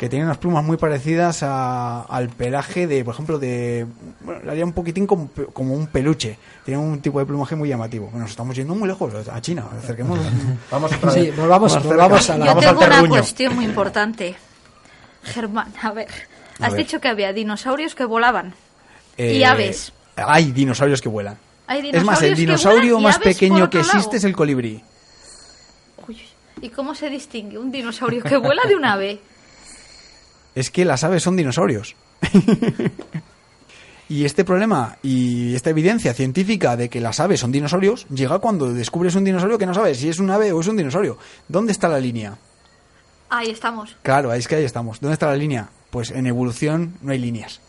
[0.01, 3.85] que tiene unas plumas muy parecidas a- al pelaje de, por ejemplo, de...
[4.23, 5.29] Bueno, le haría un poquitín como,
[5.75, 6.39] un peluche.
[6.65, 8.07] Tiene un tipo de plumaje muy llamativo.
[8.07, 9.67] Bueno, nos estamos yendo muy lejos, a China.
[9.79, 10.19] Acerquemos.
[10.71, 11.87] Vamos otra Sí, volvamos, cerca.
[11.87, 12.47] volvamos a la...
[12.47, 14.37] Yo Vamos al una cuestión muy importante.
[15.23, 16.09] Germán, a ver.
[16.61, 16.79] Has ver.
[16.87, 18.55] dicho que había dinosaurios que volaban.
[19.19, 19.93] Eh, Y aves.
[20.17, 21.37] Hay dinosaurios que vuelan.
[21.67, 23.91] Hay Es más, el dinosaurio más pequeño que lado.
[23.91, 24.83] existe es el colibrí.
[26.09, 26.19] Uy,
[26.63, 29.21] ¿Y cómo se distingue un dinosaurio que vuela de un ave?
[30.55, 31.97] Es que las aves son dinosaurios.
[34.09, 38.73] y este problema y esta evidencia científica de que las aves son dinosaurios llega cuando
[38.73, 41.19] descubres un dinosaurio que no sabes si es un ave o es un dinosaurio.
[41.49, 42.37] ¿Dónde está la línea?
[43.29, 43.97] Ahí estamos.
[44.03, 45.01] Claro, es que ahí estamos.
[45.01, 45.71] ¿Dónde está la línea?
[45.91, 47.61] Pues en evolución no hay líneas.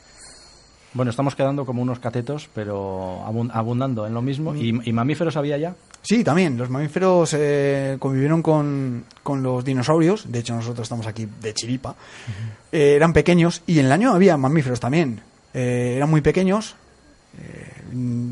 [0.94, 4.54] Bueno, estamos quedando como unos catetos, pero abun- abundando en lo mismo.
[4.56, 5.74] ¿Y, y mamíferos había ya?
[6.02, 6.58] Sí, también.
[6.58, 10.30] Los mamíferos eh, convivieron con, con los dinosaurios.
[10.30, 11.96] De hecho, nosotros estamos aquí de chiripa.
[12.74, 15.22] Eh, eran pequeños y en el año había mamíferos también.
[15.54, 16.76] Eh, eran muy pequeños.
[17.40, 17.72] Eh,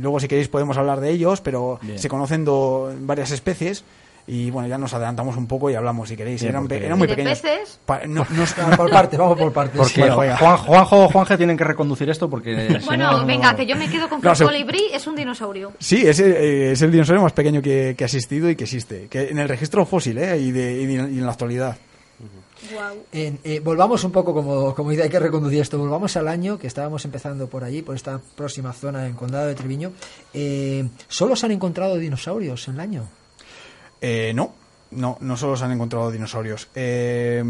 [0.01, 1.97] luego, si queréis, podemos hablar de ellos, pero Bien.
[1.97, 3.83] se conocen do- varias especies.
[4.31, 6.39] Y bueno, ya nos adelantamos un poco y hablamos si queréis.
[6.41, 7.39] Bien, eran, porque- eran muy ¿Y de pequeños.
[7.39, 7.79] peces?
[7.83, 9.77] Pa- no- no es- Por partes, vamos por partes.
[9.77, 10.37] Porque Bueno.
[10.37, 12.79] Juan, Juanjo o Juanje tienen que reconducir esto porque...
[12.79, 15.07] si Bueno, no- venga, que yo me quedo con que No, el se- colibrí es
[15.07, 15.73] un dinosaurio.
[15.79, 18.65] Sí, es, el- eh, es el dinosaurio más pequeño que, que ha existido y que
[18.65, 19.07] existe.
[19.09, 20.37] Que en el registro fósil ¿eh?
[20.37, 21.75] y, de- y en la actualidad.
[22.71, 22.97] Guau.
[23.13, 26.67] En- eh, volvamos un poco, como, como hay que reconducir esto, volvamos al año que
[26.67, 29.91] estábamos empezando por allí, por esta próxima zona en Condado de Treviño.
[30.33, 33.03] Eh, ¿Solo se han encontrado dinosaurios en el año?
[34.01, 34.53] Eh, no,
[34.91, 36.67] no, no solo se han encontrado dinosaurios.
[36.75, 37.43] Eh,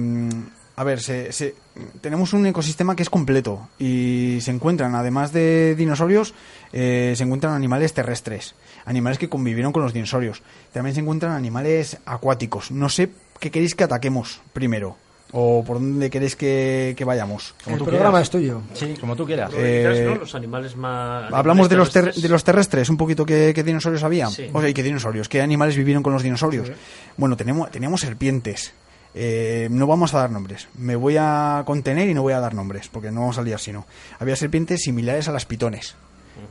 [0.76, 1.56] a ver, se- se-
[2.02, 6.34] tenemos un ecosistema que es completo y se encuentran, además de dinosaurios,
[6.72, 10.42] eh, se encuentran animales terrestres, animales que convivieron con los dinosaurios.
[10.72, 12.72] También se encuentran animales acuáticos.
[12.72, 13.10] No sé
[13.40, 14.96] qué queréis que ataquemos primero
[15.32, 17.54] o por dónde queréis que, que vayamos.
[17.64, 18.24] Como el tú programa quieras.
[18.24, 18.62] es tuyo.
[18.74, 19.52] Sí, como tú quieras.
[19.56, 20.16] Eh, ¿no?
[20.16, 21.32] Los animales más.
[21.32, 24.28] Hablamos de los, ter- de los terrestres, un poquito qué, qué dinosaurios había.
[24.28, 24.50] Sí.
[24.52, 25.30] O sea, ¿y qué dinosaurios?
[25.30, 26.72] ¿Qué animales vivieron con los dinosaurios?
[27.18, 28.74] Bueno, tenemos, teníamos serpientes.
[29.16, 30.68] Eh, no vamos a dar nombres.
[30.78, 33.60] Me voy a contener y no voy a dar nombres, porque no vamos a liar
[33.60, 33.86] sino.
[34.20, 35.96] Había serpientes similares a las pitones,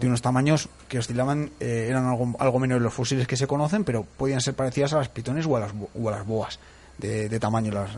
[0.01, 3.47] de unos tamaños que oscilaban, eh, eran algo, algo menos de los fósiles que se
[3.47, 6.59] conocen, pero podían ser parecidas a las pitones o a las, o a las boas.
[6.99, 7.91] De, de tamaño, las,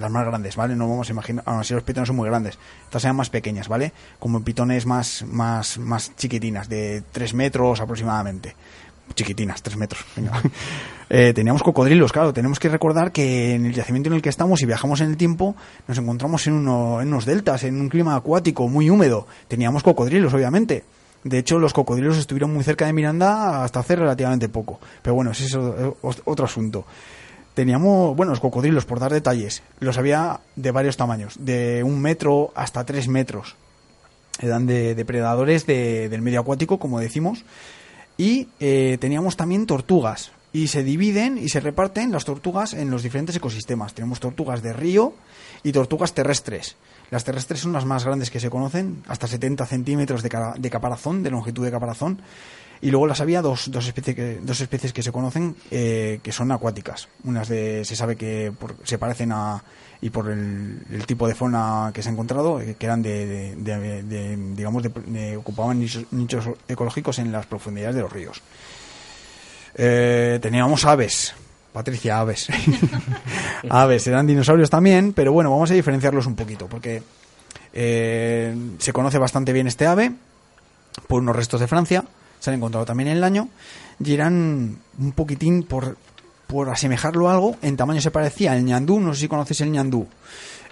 [0.00, 0.74] las más grandes, ¿vale?
[0.74, 2.58] No vamos a imaginar, aún así los pitones son muy grandes.
[2.84, 3.92] Estas eran más pequeñas, ¿vale?
[4.18, 8.56] Como pitones más, más, más chiquitinas, de 3 metros aproximadamente
[9.14, 10.04] chiquitinas, 3 metros.
[10.16, 10.40] venga.
[11.14, 12.32] Eh, teníamos cocodrilos, claro.
[12.32, 15.18] Tenemos que recordar que en el yacimiento en el que estamos, si viajamos en el
[15.18, 15.54] tiempo,
[15.86, 19.26] nos encontramos en, uno- en unos deltas, en un clima acuático muy húmedo.
[19.46, 20.84] Teníamos cocodrilos, obviamente.
[21.22, 24.80] De hecho, los cocodrilos estuvieron muy cerca de Miranda hasta hace relativamente poco.
[25.02, 26.86] Pero bueno, ese es otro asunto.
[27.54, 32.50] Teníamos, bueno, los cocodrilos, por dar detalles, los había de varios tamaños, de un metro
[32.54, 33.56] hasta tres metros.
[34.40, 37.44] Eran de depredadores de- del medio acuático, como decimos.
[38.16, 40.32] Y eh, teníamos también tortugas.
[40.54, 43.94] Y se dividen y se reparten las tortugas en los diferentes ecosistemas.
[43.94, 45.14] Tenemos tortugas de río
[45.62, 46.76] y tortugas terrestres.
[47.10, 51.22] Las terrestres son las más grandes que se conocen, hasta 70 centímetros de, de caparazón,
[51.22, 52.20] de longitud de caparazón.
[52.82, 56.32] Y luego las había dos, dos, especies, que, dos especies que se conocen eh, que
[56.32, 57.08] son acuáticas.
[57.24, 59.62] Unas de, se sabe que por- se parecen a,
[60.00, 63.54] y por el, el tipo de fauna que se ha encontrado, eh, que eran de,
[63.54, 64.82] de- de- de, digamos,
[65.38, 68.42] ocupaban nichos, nichos ecológicos en las profundidades de los ríos.
[69.74, 71.34] Eh, teníamos aves.
[71.72, 72.48] Patricia, aves.
[73.70, 77.02] aves, eran dinosaurios también, pero bueno, vamos a diferenciarlos un poquito, porque
[77.72, 80.12] eh, se conoce bastante bien este ave
[81.06, 82.04] por unos restos de Francia,
[82.42, 83.48] se han encontrado también en el año,
[84.04, 85.96] y eran un poquitín por,
[86.48, 89.70] por asemejarlo a algo, en tamaño se parecía al ñandú, no sé si conocéis el
[89.70, 90.06] ñandú.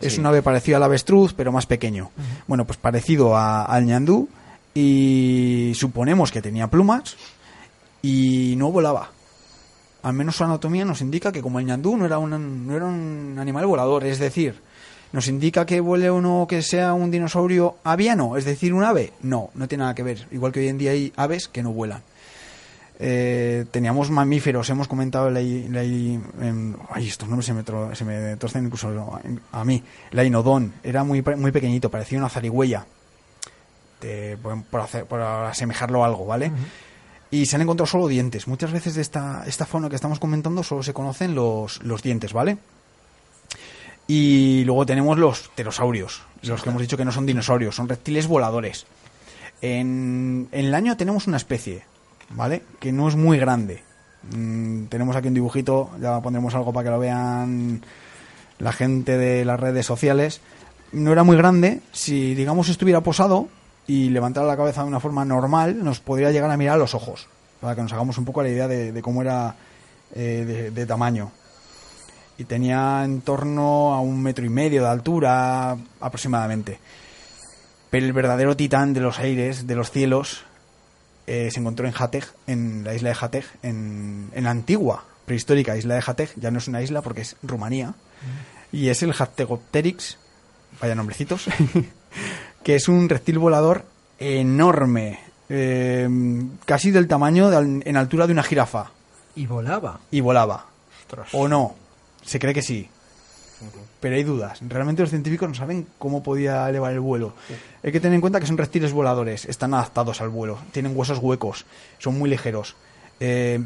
[0.00, 2.11] Es un ave parecido al avestruz, pero más pequeño.
[2.48, 4.28] Bueno, pues parecido a- al ñandú
[4.74, 7.16] y suponemos que tenía plumas
[8.02, 9.11] y no volaba.
[10.02, 12.87] Al menos su anatomía nos indica que como el ñandú no era un, no era
[12.87, 14.59] un animal volador, es decir,
[15.12, 19.12] nos indica que vuele o no que sea un dinosaurio aviano, es decir, un ave.
[19.23, 20.27] No, no tiene nada que ver.
[20.31, 22.03] Igual que hoy en día hay aves que no vuelan.
[23.03, 28.05] Eh, teníamos mamíferos, hemos comentado la, la- em, ay, estos nombres se me, tro- se
[28.05, 29.18] me torcen incluso
[29.53, 29.83] a mí.
[30.11, 32.85] La inodón era muy, muy pequeñito, parecía una zarigüeya.
[34.03, 34.37] De-
[34.70, 36.53] por, hacer- por asemejarlo a algo, ¿vale?
[37.31, 38.46] Y se han encontrado solo dientes.
[38.49, 42.33] Muchas veces de esta, esta fauna que estamos comentando solo se conocen los, los dientes,
[42.33, 42.59] ¿vale?
[44.12, 48.27] Y luego tenemos los pterosaurios, los que hemos dicho que no son dinosaurios, son reptiles
[48.27, 48.85] voladores.
[49.62, 51.85] En, el año tenemos una especie,
[52.31, 52.64] ¿vale?
[52.81, 53.85] Que no es muy grande.
[54.35, 57.83] Mm, tenemos aquí un dibujito, ya pondremos algo para que lo vean
[58.59, 60.40] la gente de las redes sociales.
[60.90, 63.46] No era muy grande, si digamos estuviera posado
[63.87, 66.96] y levantara la cabeza de una forma normal, nos podría llegar a mirar a los
[66.96, 67.29] ojos,
[67.61, 69.55] para que nos hagamos un poco la idea de, cómo era
[70.16, 71.31] eh, de tamaño.
[72.40, 76.79] Y tenía en torno a un metro y medio de altura aproximadamente.
[77.90, 80.44] Pero el verdadero titán de los aires, de los cielos,
[81.26, 85.76] eh, se encontró en Jateg, en la isla de Jateg, en, en la antigua, prehistórica
[85.76, 86.31] isla de Jateg.
[86.37, 87.92] Ya no es una isla porque es Rumanía.
[88.72, 90.16] Y es el Jattegopteryx,
[90.81, 91.44] vaya nombrecitos,
[92.64, 93.85] que es un reptil volador
[94.18, 96.09] enorme, eh,
[96.64, 98.92] casi del tamaño de en altura de una jirafa.
[99.37, 100.00] Y volaba.
[100.11, 100.64] Y volaba.
[101.33, 101.74] ¿O no?
[102.22, 102.88] Se cree que sí.
[104.00, 104.59] Pero hay dudas.
[104.66, 107.35] Realmente los científicos no saben cómo podía elevar el vuelo.
[107.85, 109.44] Hay que tener en cuenta que son reptiles voladores.
[109.44, 110.59] Están adaptados al vuelo.
[110.72, 111.66] Tienen huesos huecos.
[111.98, 112.74] Son muy ligeros.
[113.20, 113.62] Eh,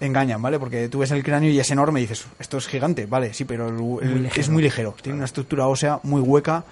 [0.00, 0.58] engañan, ¿vale?
[0.58, 3.32] Porque tú ves el cráneo y es enorme y dices, esto es gigante, ¿vale?
[3.32, 4.40] Sí, pero el- el- Muy ligero.
[4.40, 4.94] es muy ligero.
[5.00, 6.64] Tiene una estructura ósea muy hueca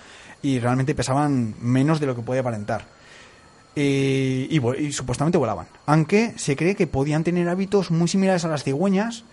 [0.42, 2.84] y realmente pesaban menos de lo que podía aparentar.
[3.74, 5.66] Y, vo- y supuestamente volaban.
[5.86, 9.24] Aunque se cree que podían tener hábitos muy similares a las cigüeñas,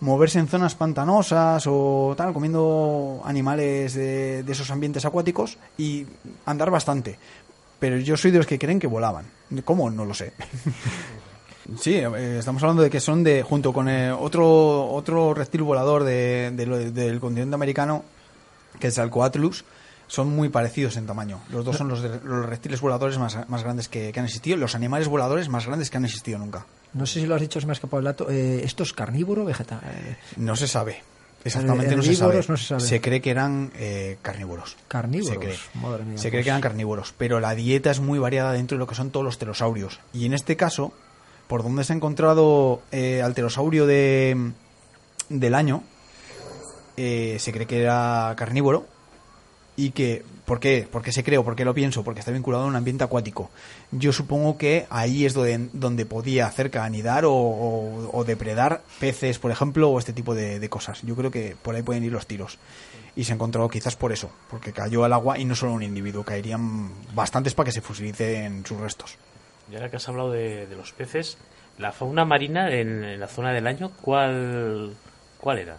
[0.00, 6.06] moverse en zonas pantanosas o tal, comiendo animales de, de esos ambientes acuáticos y
[6.46, 7.18] andar bastante.
[7.78, 9.26] Pero yo soy de los que creen que volaban.
[9.64, 9.90] ¿Cómo?
[9.90, 10.32] No lo sé.
[11.78, 16.02] Sí, eh, estamos hablando de que son de junto con eh, otro otro reptil volador
[16.02, 18.02] de- del continente americano,
[18.80, 19.64] que es el Coatlus,
[20.10, 21.40] son muy parecidos en tamaño.
[21.50, 24.56] Los dos son los, de- los reptiles voladores más, más grandes que, que han existido,
[24.56, 26.66] los animales voladores más grandes que han existido nunca.
[26.94, 28.28] No sé si lo has dicho, se me ha escapado el dato.
[28.28, 29.80] Eh, ¿Esto es carnívoro o vegetal?
[29.84, 31.00] Eh, No se sabe.
[31.44, 32.42] Exactamente no se sabe.
[32.48, 33.00] no se sabe.
[33.00, 34.76] cree que eran eh, carnívoros.
[34.88, 35.32] carnívoros.
[35.32, 35.58] Se cree.
[35.80, 38.76] Madre mía, Se cree pues, que eran carnívoros, pero la dieta es muy variada dentro
[38.76, 40.00] de lo que son todos los pterosaurios.
[40.12, 40.92] Y en este caso,
[41.46, 44.50] por donde se ha encontrado eh, al pterosaurio de,
[45.28, 45.82] del año,
[46.96, 48.86] eh, se cree que era carnívoro.
[49.76, 50.86] Y que, ¿por qué?
[50.90, 52.04] ¿Por qué se cree o por qué lo pienso?
[52.04, 53.50] Porque está vinculado a un ambiente acuático.
[53.92, 59.38] Yo supongo que ahí es donde, donde podía cerca anidar o, o- o depredar peces,
[59.38, 61.00] por ejemplo, o este tipo de, de cosas.
[61.02, 62.58] Yo creo que por ahí pueden ir los tiros.
[63.16, 66.24] Y se encontró quizás por eso, porque cayó al agua y no solo un individuo,
[66.24, 69.16] caerían bastantes para que se fusilicen sus restos.
[69.70, 71.38] Y ahora que has hablado de, de los peces,
[71.78, 74.94] la fauna marina en, en la zona del año, ¿cuál,
[75.40, 75.78] cuál era?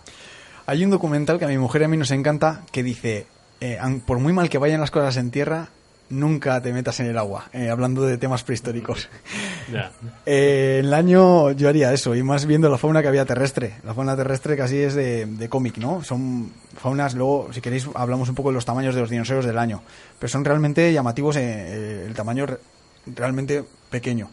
[0.65, 3.27] Hay un documental que a mi mujer y a mí nos encanta que dice,
[3.62, 5.69] eh, por muy mal que vayan las cosas en tierra,
[6.10, 9.08] nunca te metas en el agua, eh, hablando de temas prehistóricos.
[10.26, 13.76] Eh, en el año yo haría eso, y más viendo la fauna que había terrestre.
[13.86, 16.04] La fauna terrestre casi es de, de cómic, ¿no?
[16.04, 19.58] Son faunas, luego, si queréis, hablamos un poco de los tamaños de los dinosaurios del
[19.58, 19.82] año.
[20.19, 22.58] Pero son realmente llamativos, eh, el tamaño re-
[23.15, 24.30] realmente pequeño.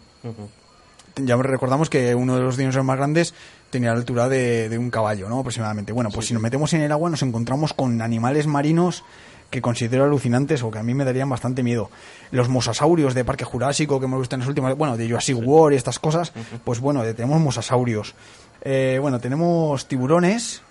[1.21, 3.35] Ya recordamos que uno de los dinosaurios más grandes
[3.71, 5.41] tenía la altura de, de un caballo, ¿no?
[5.41, 5.93] Aproximadamente.
[5.93, 9.05] Bueno, pues si nos metemos en el agua nos encontramos con animales marinos
[9.51, 11.91] que considero alucinantes o que a mí me darían bastante miedo.
[12.31, 15.75] Los mosasaurios de Parque Jurásico que hemos visto en las últimas, bueno, de Jurassic World
[15.75, 16.33] y estas cosas,
[16.65, 18.15] pues bueno, tenemos mosasaurios.
[18.63, 20.63] Eh, bueno, tenemos tiburones,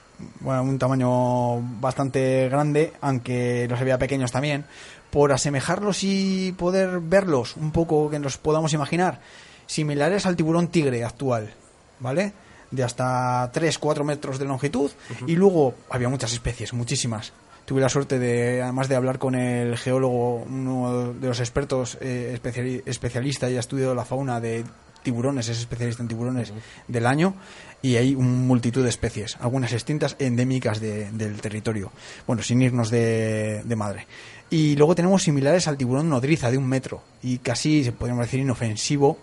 [0.41, 4.65] bueno, un tamaño bastante grande, aunque los había pequeños también.
[5.10, 9.21] Por asemejarlos y poder verlos un poco, que nos podamos imaginar,
[9.68, 11.54] similares al tiburón tigre actual,
[12.00, 12.34] ¿vale?
[12.72, 14.92] De hasta 3-4 metros de longitud.
[15.28, 17.32] Y luego había muchas especies, muchísimas.
[17.65, 22.38] Tuve la suerte de, además de hablar con el geólogo, uno de los expertos eh,
[22.42, 24.63] especiali- especialista y ha estudiado la fauna de
[25.04, 26.52] tiburones, es especialista en tiburones
[26.88, 27.36] del año,
[27.82, 31.92] y hay un multitud de especies, algunas extintas endémicas de- del territorio.
[32.26, 34.08] Bueno, sin irnos de, de madre.
[34.50, 38.40] Y luego tenemos similares al tiburón nodriza de un metro, y casi, se podríamos decir,
[38.40, 39.18] inofensivo,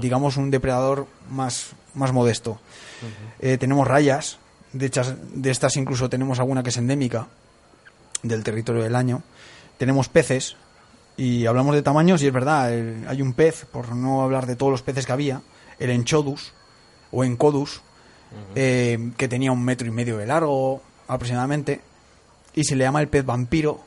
[0.00, 2.58] Digamos un depredador más, más modesto.
[3.40, 4.38] Eh, tenemos rayas,
[4.72, 7.26] de, hechas, de estas incluso tenemos alguna que es endémica
[8.22, 9.22] del territorio del año.
[9.78, 10.56] Tenemos peces,
[11.16, 14.56] y hablamos de tamaños, y es verdad, el- hay un pez, por no hablar de
[14.56, 15.42] todos los peces que había,
[15.78, 16.52] el Enchodus,
[17.12, 17.82] o Encodus,
[18.56, 21.80] eh, que tenía un metro y medio de largo aproximadamente,
[22.54, 23.80] y se le llama el pez vampiro.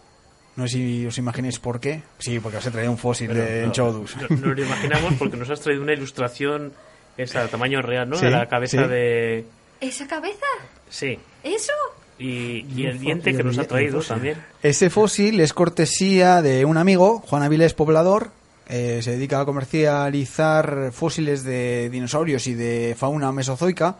[0.57, 2.01] No sé si os imagináis por qué.
[2.19, 4.17] Sí, porque os he traído un fósil Pero de no, Enchodus.
[4.29, 6.73] no- lo imaginamos porque nos has traído una ilustración
[7.15, 8.17] esa de tamaño real, ¿no?
[8.17, 8.89] Sí, de la cabeza sí.
[8.89, 9.45] de...
[9.79, 10.45] ¿Esa cabeza?
[10.89, 11.17] Sí.
[11.43, 11.71] ¿Eso?
[12.19, 14.37] Y, Y el diente que nos ha traído también.
[14.63, 18.31] Ese fósil es cortesía de un amigo, Juan Avilés Poblador.
[18.67, 23.95] eh, se dedica a comercializar fósiles de dinosaurios y de fauna mesozoica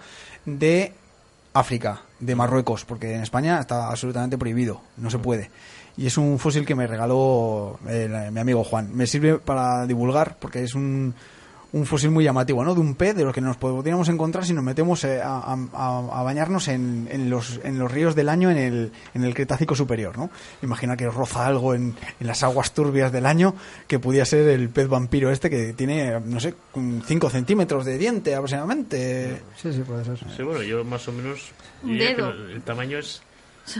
[0.46, 0.94] de
[1.54, 5.50] África, de Marruecos, porque en España está absolutamente prohibido, no se puede.
[5.98, 8.90] Y es un fósil que me regaló eh, mi amigo Juan.
[8.96, 11.14] Me sirve para divulgar, porque es un,
[11.74, 12.76] un fósil muy llamativo, ¿no?
[12.76, 15.58] De un pez de los que nos podríamos encontrar si nos metemos eh, a, a-
[15.74, 19.34] a- a bañarnos en, en los, en los ríos del año en el, en el
[19.34, 20.30] Cretácico superior, ¿no?
[20.62, 23.56] Imagina que roza algo en, en las aguas turbias del año
[23.88, 26.54] que pudiera ser el pez vampiro este que tiene, no sé,
[27.08, 29.42] 5 centímetros de diente aproximadamente.
[29.56, 30.20] Sí, sí, puede ser.
[30.36, 31.52] Sí, bueno, yo más o menos...
[31.82, 32.30] Dedo.
[32.30, 33.24] el tamaño es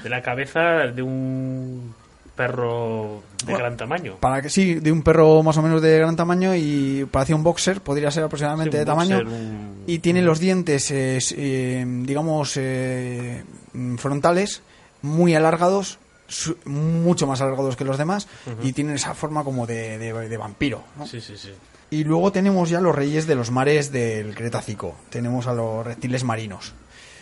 [0.04, 1.94] de la cabeza de un
[2.38, 4.16] perro de Bueno, gran tamaño.
[4.22, 7.44] Para que sí, de un perro más o menos de gran tamaño y parecía un
[7.44, 9.20] boxer, podría ser aproximadamente Sí, de tamaño.
[9.20, 14.62] un- Y tiene los dientes, eh, eh, digamos, eh, mm, frontales
[15.02, 18.28] muy alargados, su- mucho más alargados que los demás,
[18.64, 20.84] y tienen esa forma como de, de- de vampiro.
[20.98, 21.06] ¿no?
[21.08, 21.52] Sí, sí, sí.
[21.90, 24.96] Y luego tenemos ya los reyes de los mares del Cretácico.
[25.10, 26.74] Tenemos a los reptiles marinos.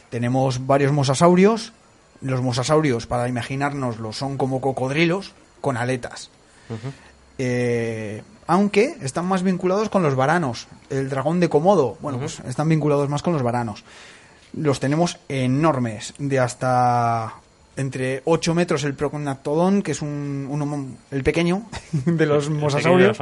[0.09, 1.71] Tenemos varios mosasaurios.
[2.25, 6.29] Los mosasaurios, para imaginárnoslo, son como cocodrilos con aletas.
[7.37, 10.67] Eh, aunque están más vinculados con los varanos.
[10.89, 13.83] El dragón de Komodo, bueno, pues están vinculados más con los varanos.
[14.53, 17.33] Los tenemos enormes, de hasta
[17.75, 21.67] entre 8 metros el Proconaptodon, que es un, un- el pequeño
[22.05, 23.17] de los El pequeño de la mosasaurios.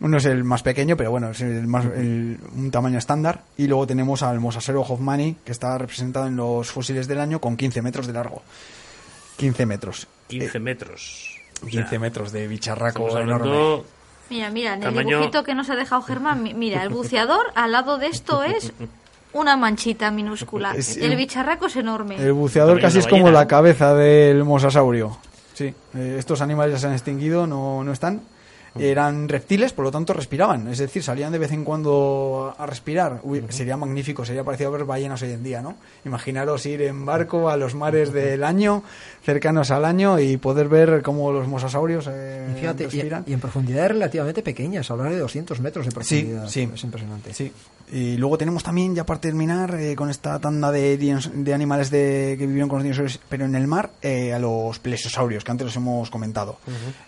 [0.00, 3.42] Uno es el más pequeño, pero bueno, es el más, el- un tamaño estándar.
[3.56, 7.56] Y luego tenemos al Mosasero Hoffmani, que está representado en los fósiles del año con
[7.56, 8.42] 15 metros de largo.
[9.36, 10.08] 15 metros.
[10.28, 11.38] 15 metros.
[11.64, 13.82] Eh, 15 metros de bicharraco enorme.
[14.30, 17.46] Mira, mira, en el Tamaño- dibujito que nos ha dejado Germán, mi- mira, el buceador
[17.54, 18.72] al lado de esto es
[19.32, 20.74] una manchita minúscula.
[20.74, 22.16] Es- el bicharraco es enorme.
[22.16, 25.16] El buceador casi es como la cabeza del mosasaurio.
[25.54, 28.22] Sí, eh, estos animales ya se han extinguido, no, no están.
[28.78, 33.20] Eran reptiles, por lo tanto respiraban, es decir, salían de vez en cuando a respirar.
[33.22, 35.76] Uy, Sería magnífico, sería parecido a ver ballenas hoy en día, ¿no?
[36.04, 38.82] Imaginaros ir en barco a los mares del año,
[39.24, 43.24] cercanos al año, y poder ver cómo los mosasaurios eh, Y fíjate, respiran.
[43.26, 46.48] y en profundidades relativamente pequeñas, hablar de 200 metros de Sí, profundidad.
[46.48, 46.68] sí.
[46.74, 47.34] Es impresionante.
[47.34, 47.52] Sí.
[47.94, 52.36] Y luego tenemos también, ya para terminar, eh, con esta tanda de, de animales de,
[52.38, 55.66] que vivieron con los dinosaurios, pero en el mar, eh, a los plesiosaurios, que antes
[55.66, 56.56] los hemos comentado.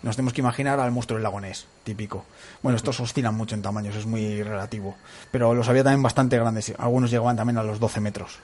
[0.03, 2.27] Nos tenemos que imaginar al monstruo del lagonés, típico.
[2.63, 4.95] Bueno, estos oscilan mucho en tamaños, es muy relativo.
[5.31, 8.39] Pero los había también bastante grandes, algunos llegaban también a los 12 metros.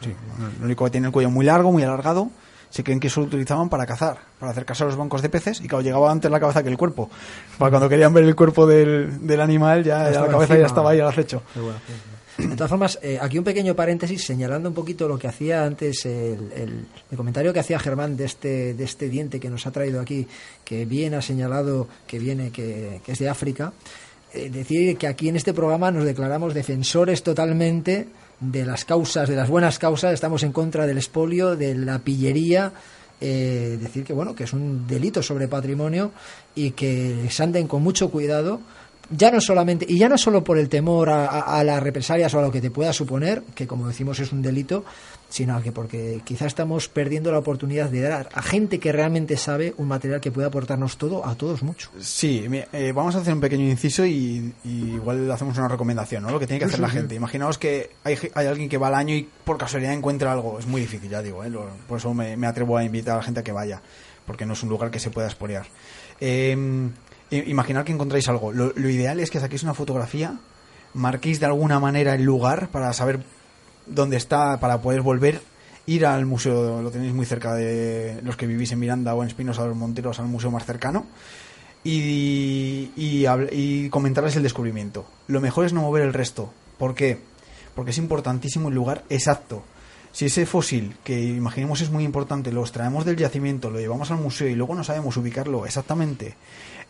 [0.00, 0.14] Sí,
[0.60, 2.30] lo único que tiene el cuello muy largo, muy alargado.
[2.70, 5.60] Se creen que eso lo utilizaban para cazar, para acercarse a los bancos de peces
[5.60, 7.10] y claro, llegaba antes la cabeza que el cuerpo.
[7.58, 10.58] Para cuando querían ver el cuerpo del, del animal, ya, la cabeza encima.
[10.60, 11.42] ya estaba ahí al acecho.
[11.54, 11.78] Bueno.
[12.38, 16.06] De todas formas, eh, aquí un pequeño paréntesis señalando un poquito lo que hacía antes
[16.06, 19.72] el, el- el comentario que hacía Germán de este, de este diente que nos ha
[19.72, 20.26] traído aquí,
[20.64, 23.72] que bien ha señalado que viene, que, que es de África.
[24.32, 28.06] Eh, decir que aquí en este programa nos declaramos defensores totalmente
[28.40, 32.72] de las causas, de las buenas causas, estamos en contra del expolio, de la pillería,
[33.20, 36.10] eh, decir que bueno, que es un delito sobre patrimonio
[36.54, 38.60] y que se anden con mucho cuidado
[39.12, 42.38] ya no solamente y ya no solo por el temor a- a las represalias o
[42.38, 44.84] a lo que te pueda suponer que como decimos es un delito
[45.30, 49.72] sino que porque quizá estamos perdiendo la oportunidad de dar a gente que realmente sabe
[49.78, 53.40] un material que puede aportarnos todo a todos mucho Sí, eh, vamos a hacer un
[53.40, 56.30] pequeño inciso y, y igual hacemos una recomendación, ¿no?
[56.30, 57.14] Lo que tiene que hacer la gente.
[57.14, 60.58] Imaginaos que hay, hay alguien que va al año y por casualidad encuentra algo.
[60.58, 61.48] Es muy difícil, ya digo, ¿eh?
[61.48, 63.80] Lo- por eso me, me atrevo a invitar a la gente a que vaya,
[64.26, 65.66] porque no es un lugar que se pueda expoliar.
[66.20, 66.56] Eh,
[67.30, 68.52] i- imaginar que encontráis algo.
[68.52, 70.38] Lo, lo ideal es que saquéis una fotografía,
[70.94, 73.20] marquéis de alguna manera el lugar para saber
[73.90, 75.40] dónde está, para poder volver.
[75.86, 79.28] Ir al museo, lo tenéis muy cerca de los que vivís en Miranda o en
[79.28, 81.06] Espinosa de los Monteros, al museo más cercano
[81.84, 85.06] y, y comentarles el descubrimiento.
[85.26, 86.52] Lo mejor es no mover el resto.
[86.78, 87.18] ¿Por qué?
[87.74, 89.62] Porque es importantísimo el lugar exacto.
[90.12, 94.18] Si ese fósil, que imaginemos es muy importante, lo extraemos del yacimiento, lo llevamos al
[94.18, 96.34] museo y luego no sabemos ubicarlo exactamente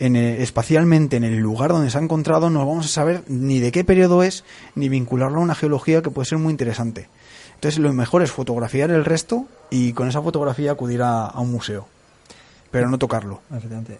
[0.01, 3.61] en el- espacialmente en el lugar donde se ha encontrado, no vamos a saber ni
[3.61, 4.43] de qué periodo es,
[4.75, 7.09] ni vincularlo a una geología que puede ser muy interesante.
[7.55, 11.53] Entonces lo mejor es fotografiar el resto y con esa fotografía acudir a, a un
[11.53, 11.87] museo,
[12.71, 13.43] pero no tocarlo.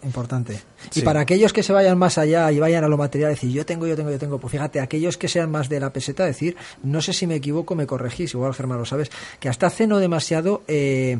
[0.03, 0.55] Importante.
[0.89, 1.01] Sí.
[1.01, 3.63] Y para aquellos que se vayan más allá y vayan a lo material, decir yo
[3.65, 6.55] tengo, yo tengo, yo tengo, pues fíjate, aquellos que sean más de la peseta, decir,
[6.81, 9.99] no sé si me equivoco, me corregís, igual Germán lo sabes, que hasta hace no
[9.99, 11.19] demasiado, eh,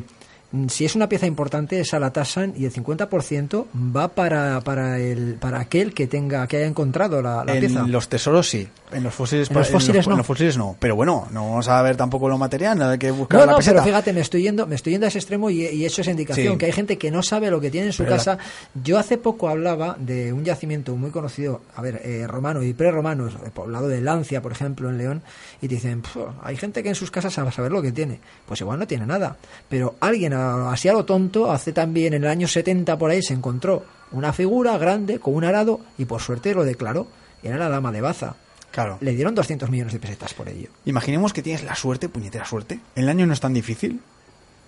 [0.68, 5.34] si es una pieza importante, esa la tasan y el 50% va para, para, el,
[5.40, 7.82] para aquel que tenga que haya encontrado la, la en pieza.
[7.86, 10.12] los tesoros sí, en los fósiles, En los fósiles no.
[10.12, 10.76] en los fósiles no.
[10.78, 13.58] Pero bueno, no vamos a ver tampoco lo material, nada que buscar No, la no,
[13.58, 13.82] peseta.
[13.82, 16.08] pero fíjate, me estoy yendo, me estoy yendo a ese extremo y, y eso es
[16.08, 16.58] indicación, Sí.
[16.58, 18.38] que hay gente que no sabe lo que tiene en su Pero casa.
[18.82, 23.26] Yo hace poco hablaba de un yacimiento muy conocido, a ver, eh, romano y prerromano,
[23.28, 25.22] el poblado de Lancia, por ejemplo, en León,
[25.62, 28.20] y te dicen, "Pf, hay gente que en sus casas sabe saber lo que tiene.
[28.46, 29.36] Pues igual no tiene nada.
[29.68, 33.22] Pero alguien, a- así a lo tonto, hace también en el año 70 por ahí,
[33.22, 37.06] se encontró una figura grande con un arado y por suerte lo declaró.
[37.42, 38.36] Era la dama de Baza.
[38.70, 38.98] Claro.
[39.00, 40.68] Le dieron 200 millones de pesetas por ello.
[40.86, 42.80] Imaginemos que tienes la suerte, puñetera suerte.
[42.94, 44.00] El año no es tan difícil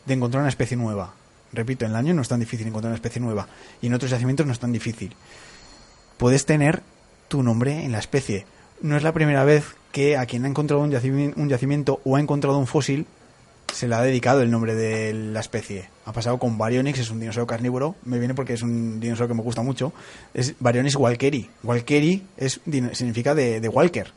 [0.04, 1.14] de encontrar una especie nueva.
[1.52, 3.48] Repito, en el año no es tan difícil encontrar una especie nueva.
[3.80, 5.14] Y en otros yacimientos no es tan difícil.
[6.18, 6.82] Puedes tener
[7.28, 8.46] tu nombre en la especie.
[8.82, 12.16] No es la primera vez que a quien ha encontrado un yacimiento, un yacimiento o
[12.16, 13.06] ha encontrado un fósil
[13.72, 15.88] se le ha dedicado el nombre de la especie.
[16.06, 17.96] Ha pasado con Baryonyx, es un dinosaurio carnívoro.
[18.04, 19.92] Me viene porque es un dinosaurio que me gusta mucho.
[20.32, 21.50] Es Baryonyx walkeri.
[21.62, 22.60] Walkeri es,
[22.92, 24.12] significa de, de Walker.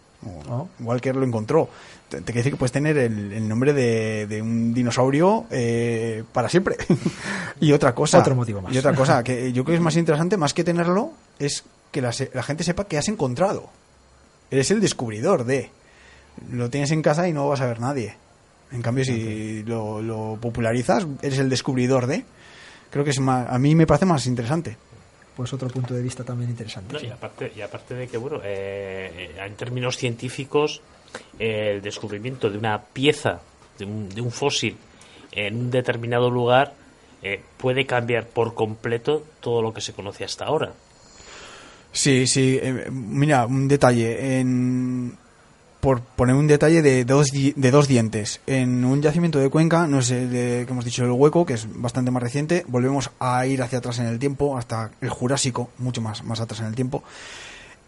[0.50, 0.68] Oh.
[0.80, 1.70] Walker lo encontró.
[2.10, 6.24] Te, te quiere decir que puedes tener el, el nombre de, de un dinosaurio eh,
[6.34, 6.76] para siempre.
[7.60, 8.20] y otra cosa.
[8.20, 8.74] Otro motivo más.
[8.74, 12.02] Y otra cosa que yo creo que es más interesante, más que tenerlo, es que
[12.02, 13.70] la, la gente sepa que has encontrado.
[14.52, 15.70] Eres el descubridor de.
[16.52, 18.16] Lo tienes en casa y no vas a ver nadie.
[18.72, 22.26] En cambio, si lo, lo popularizas, eres el descubridor de.
[22.90, 24.78] Creo que es más, a mí me parece más interesante.
[25.36, 26.94] Pues otro punto de vista también interesante.
[26.94, 27.08] No, sí.
[27.08, 30.82] y, aparte, y aparte de que, bueno, eh, eh, en términos científicos,
[31.38, 33.40] eh, el descubrimiento de una pieza,
[33.78, 34.76] de un, de un fósil,
[35.32, 36.74] en un determinado lugar,
[37.22, 40.74] eh, puede cambiar por completo todo lo que se conoce hasta ahora.
[41.92, 42.60] Sí, sí.
[42.62, 44.40] eh, mira, un detalle.
[44.40, 45.18] En,
[45.80, 48.42] por poner un detalle de dos, de dos dientes.
[48.48, 51.54] En un yacimiento de Cuenca, no es el de- que hemos dicho el hueco, que
[51.54, 55.70] es bastante más reciente, volvemos a ir hacia atrás en el tiempo, hasta el Jurásico,
[55.78, 57.04] mucho más, más atrás en el tiempo.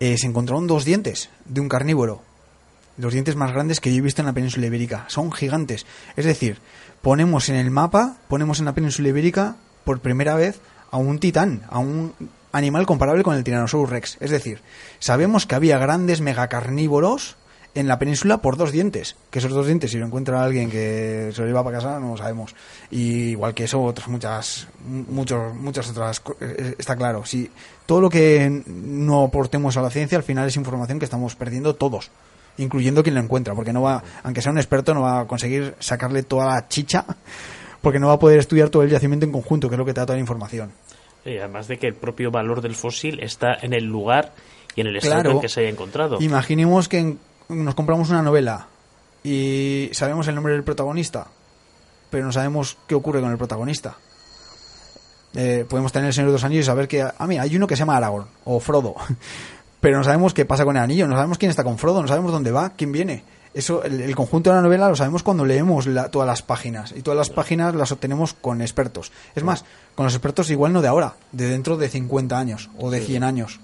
[0.01, 2.21] eh, se encontraron dos dientes de un carnívoro.
[2.97, 5.03] Los dientes más grandes que yo he visto en la península ibérica.
[5.09, 5.85] Son gigantes.
[6.15, 6.59] Es decir,
[7.01, 10.61] ponemos en el mapa, ponemos en la península ibérica por primera vez
[10.91, 12.13] a un titán, a un
[12.53, 14.17] animal comparable con el Tyrannosaurus rex.
[14.21, 14.61] Es decir,
[14.99, 17.35] sabemos que había grandes megacarnívoros
[17.75, 19.15] en la península por dos dientes.
[19.29, 22.11] Que esos dos dientes, si lo encuentra alguien que se lo lleva para casa, no
[22.11, 22.55] lo sabemos.
[22.91, 27.25] Y igual que eso, otras muchas, muchos, muchas otras, co- eh, está claro.
[27.25, 27.49] Si
[27.85, 31.75] todo lo que no aportemos a la ciencia, al final es información que estamos perdiendo
[31.75, 32.11] todos
[32.57, 35.75] incluyendo quien lo encuentra, porque no va, aunque sea un experto, no va a conseguir
[35.79, 37.05] sacarle toda la chicha,
[37.81, 39.93] porque no va a poder estudiar todo el yacimiento en conjunto, que es lo que
[39.93, 40.73] te da toda la información.
[41.23, 44.33] Y además de que el propio valor del fósil está en el lugar
[44.75, 45.31] y en el estado Claro.
[45.31, 46.17] en que se haya encontrado.
[46.21, 47.19] Imaginemos que en-
[47.49, 48.67] nos compramos una novela
[49.23, 51.27] y sabemos el nombre del protagonista,
[52.09, 53.97] pero no sabemos qué ocurre con el protagonista.
[55.35, 57.67] Eh, podemos tener el Señor de los Anillos y saber que, ah, mira, hay uno
[57.67, 58.95] que se llama Aragorn o Frodo,
[59.81, 62.07] pero no sabemos qué pasa con el anillo, no sabemos quién está con Frodo, no
[62.07, 63.23] sabemos dónde va, quién viene.
[63.53, 66.93] Eso, el, el conjunto de la novela lo sabemos cuando leemos la- todas las páginas
[66.95, 69.11] y todas las páginas las obtenemos con expertos.
[69.35, 72.91] Es más, con los expertos igual no de ahora, de dentro de 50 años o
[72.91, 73.59] de 100 años.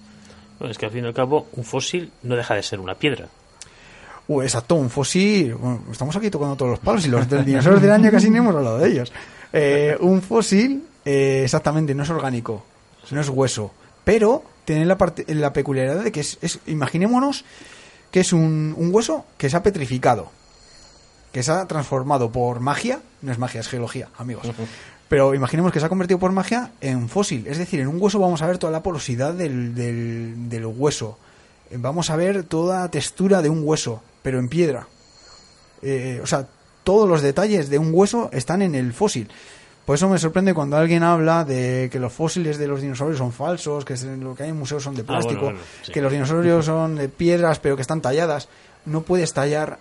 [0.59, 3.27] Es que al fin y al cabo, un fósil no deja de ser una piedra.
[4.27, 5.53] Uh, exacto, un fósil.
[5.55, 8.37] Bueno, estamos aquí tocando todos los palos y los del dinosaurios del año casi ni
[8.39, 9.11] hemos hablado de ellos.
[9.53, 12.63] Eh, un fósil, eh, exactamente, no es orgánico,
[13.11, 13.71] no es hueso,
[14.03, 17.45] pero tiene la, parte, la peculiaridad de que es, es- imaginémonos
[18.11, 20.31] que es un, un hueso que se ha petrificado,
[21.31, 24.47] que se ha transformado por magia, no es magia, es geología, amigos.
[25.07, 27.45] Pero imaginemos que se ha convertido por magia en fósil.
[27.47, 31.19] Es decir, en un hueso vamos a ver toda la porosidad del, del, del hueso.
[31.75, 34.87] Vamos a ver toda la textura de un hueso, pero en piedra.
[35.83, 36.47] Eh, o sea,
[36.83, 39.29] todos los detalles de un hueso están en el fósil.
[39.85, 43.31] Por eso me sorprende cuando alguien habla de que los fósiles de los dinosaurios son
[43.31, 45.91] falsos, que lo que hay en museos son de Ah, bueno, plástico, bueno, sí.
[45.91, 48.49] que los dinosaurios son de piedras pero que están talladas.
[48.87, 49.77] No puedes tallar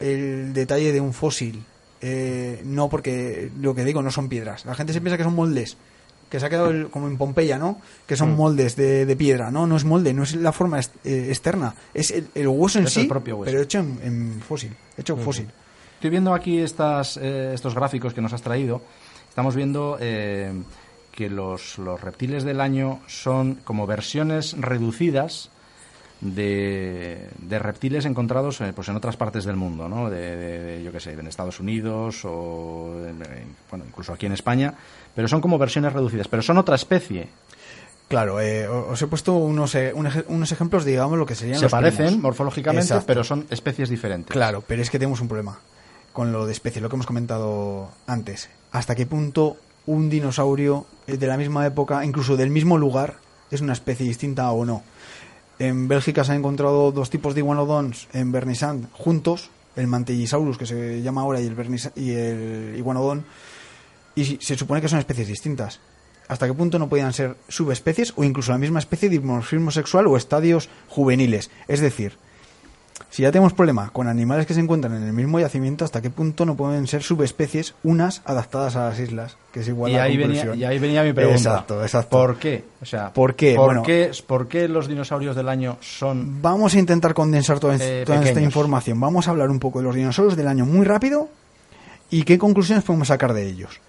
[0.00, 1.64] el detalle de un fósil.
[2.00, 4.64] Eh, no, porque lo que digo no son piedras.
[4.64, 5.76] La gente se piensa que son moldes.
[6.34, 7.80] Que se ha quedado el- como en Pompeya, ¿no?
[8.08, 8.18] Que Mm.
[8.18, 9.52] son moldes de, de piedra.
[9.52, 11.72] No, no es molde, no es la forma ex- eh, externa.
[11.94, 13.52] Es el, el hueso en Es sí, el propio hueso.
[13.52, 14.72] pero hecho en, en fósil.
[14.98, 15.46] Hecho fósil.
[15.94, 18.82] estoy viendo aquí estas, eh, estos gráficos que nos has traído.
[19.28, 20.52] Estamos viendo eh,
[21.12, 25.50] que los, los reptiles del año son como versiones reducidas
[26.20, 30.08] de, de reptiles encontrados eh, pues en otras partes del mundo, ¿no?
[30.10, 34.26] De, de- de, yo qué sé, en Estados Unidos o en- en- bueno, incluso aquí
[34.26, 34.74] en España,
[35.14, 37.28] pero son como versiones reducidas, pero son otra especie.
[38.08, 41.72] Claro, eh, os he puesto unos, eh, unos ejemplos, digamos, lo que serían Se los
[41.72, 42.22] parecen primos.
[42.22, 43.06] morfológicamente, Exacto.
[43.06, 44.30] pero son especies diferentes.
[44.32, 45.58] Claro, pero es que tenemos un problema
[46.12, 48.50] con lo de especies, lo que hemos comentado antes.
[48.72, 49.56] ¿Hasta qué punto
[49.86, 53.14] un dinosaurio de la misma época, incluso del mismo lugar,
[53.50, 54.82] es una especie distinta o no?
[55.58, 60.66] En Bélgica se han encontrado dos tipos de iguanodons en Bernisand juntos, el Mantellisaurus, que
[60.66, 63.24] se llama ahora, y el, Bernis- y el iguanodon,
[64.14, 65.80] y se supone que son especies distintas.
[66.26, 70.06] ¿Hasta qué punto no podían ser subespecies o incluso la misma especie de dimorfismo sexual
[70.06, 71.50] o estadios juveniles?
[71.68, 72.16] Es decir,
[73.10, 76.08] si ya tenemos problema con animales que se encuentran en el mismo yacimiento, ¿hasta qué
[76.10, 79.36] punto no pueden ser subespecies unas adaptadas a las islas?
[79.52, 81.38] Que es igual Y la ahí, venía, y ahí venía mi pregunta.
[81.38, 82.16] Exacto, exacto.
[82.16, 82.64] ¿Por qué?
[82.80, 83.54] O sea, ¿Por qué?
[83.54, 83.82] ¿Por, Bueno.
[83.82, 88.22] qué, por qué los dinosaurios del año son Vamos a intentar condensar toda, Eh, toda
[88.24, 88.98] esta información.
[88.98, 91.28] Vamos a hablar un poco de los dinosaurios del año muy rápido
[92.10, 93.80] y qué conclusiones podemos sacar de ellos.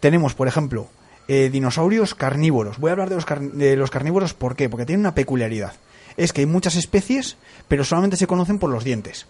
[0.00, 0.88] Tenemos, por ejemplo,
[1.26, 2.78] eh, dinosaurios carnívoros.
[2.78, 4.68] Voy a hablar de los, car- de los carnívoros, ¿por qué?
[4.68, 5.74] Porque tienen una peculiaridad.
[6.16, 7.36] Es que hay muchas especies,
[7.68, 9.26] pero solamente se conocen por los dientes.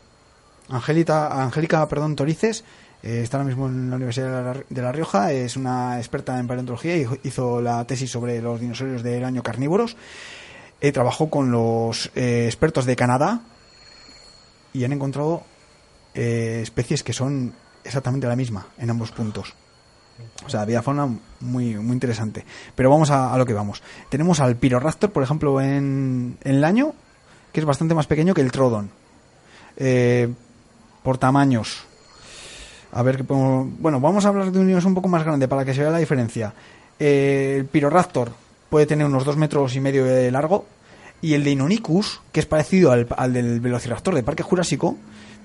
[0.69, 2.65] Angélica, Angélica perdón, Torices
[3.03, 6.97] eh, está ahora mismo en la Universidad de la, Rioja, es una experta en paleontología
[6.97, 9.97] y hizo la tesis sobre los dinosaurios del año carnívoros.
[10.81, 13.41] Eh, trabajó con los eh, expertos de Canadá
[14.73, 15.43] y han encontrado
[16.15, 17.55] especies que son
[17.85, 19.55] exactamente la misma en ambos puntos.
[20.45, 21.09] O sea, había fauna
[21.41, 22.45] muy, muy interesante.
[22.75, 23.83] Pero vamos a, lo que vamos.
[24.09, 26.95] Tenemos al Pyroraptor, por ejemplo, en, el año,
[27.53, 28.91] que es bastante más pequeño que el Trodon.
[29.77, 30.29] Eh,
[31.03, 31.85] por tamaños.
[32.93, 35.65] A ver, qué podemos- bueno, vamos a hablar de un un poco más grande para
[35.65, 36.55] que se vea la diferencia.
[36.99, 38.33] Eh, el Pyroraptor
[38.71, 40.67] puede tener unos 2 metros y medio de largo
[41.21, 44.97] y el de Inonicus, que es parecido al, al del Velociraptor de Parque Jurásico,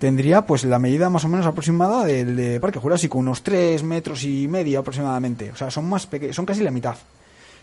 [0.04, 4.26] tendría pues la medida más o menos aproximada del de Parque Jurásico, unos 3 metros
[4.26, 5.50] y medio aproximadamente.
[5.52, 6.98] O sea, son más pequeños, son casi la mitad.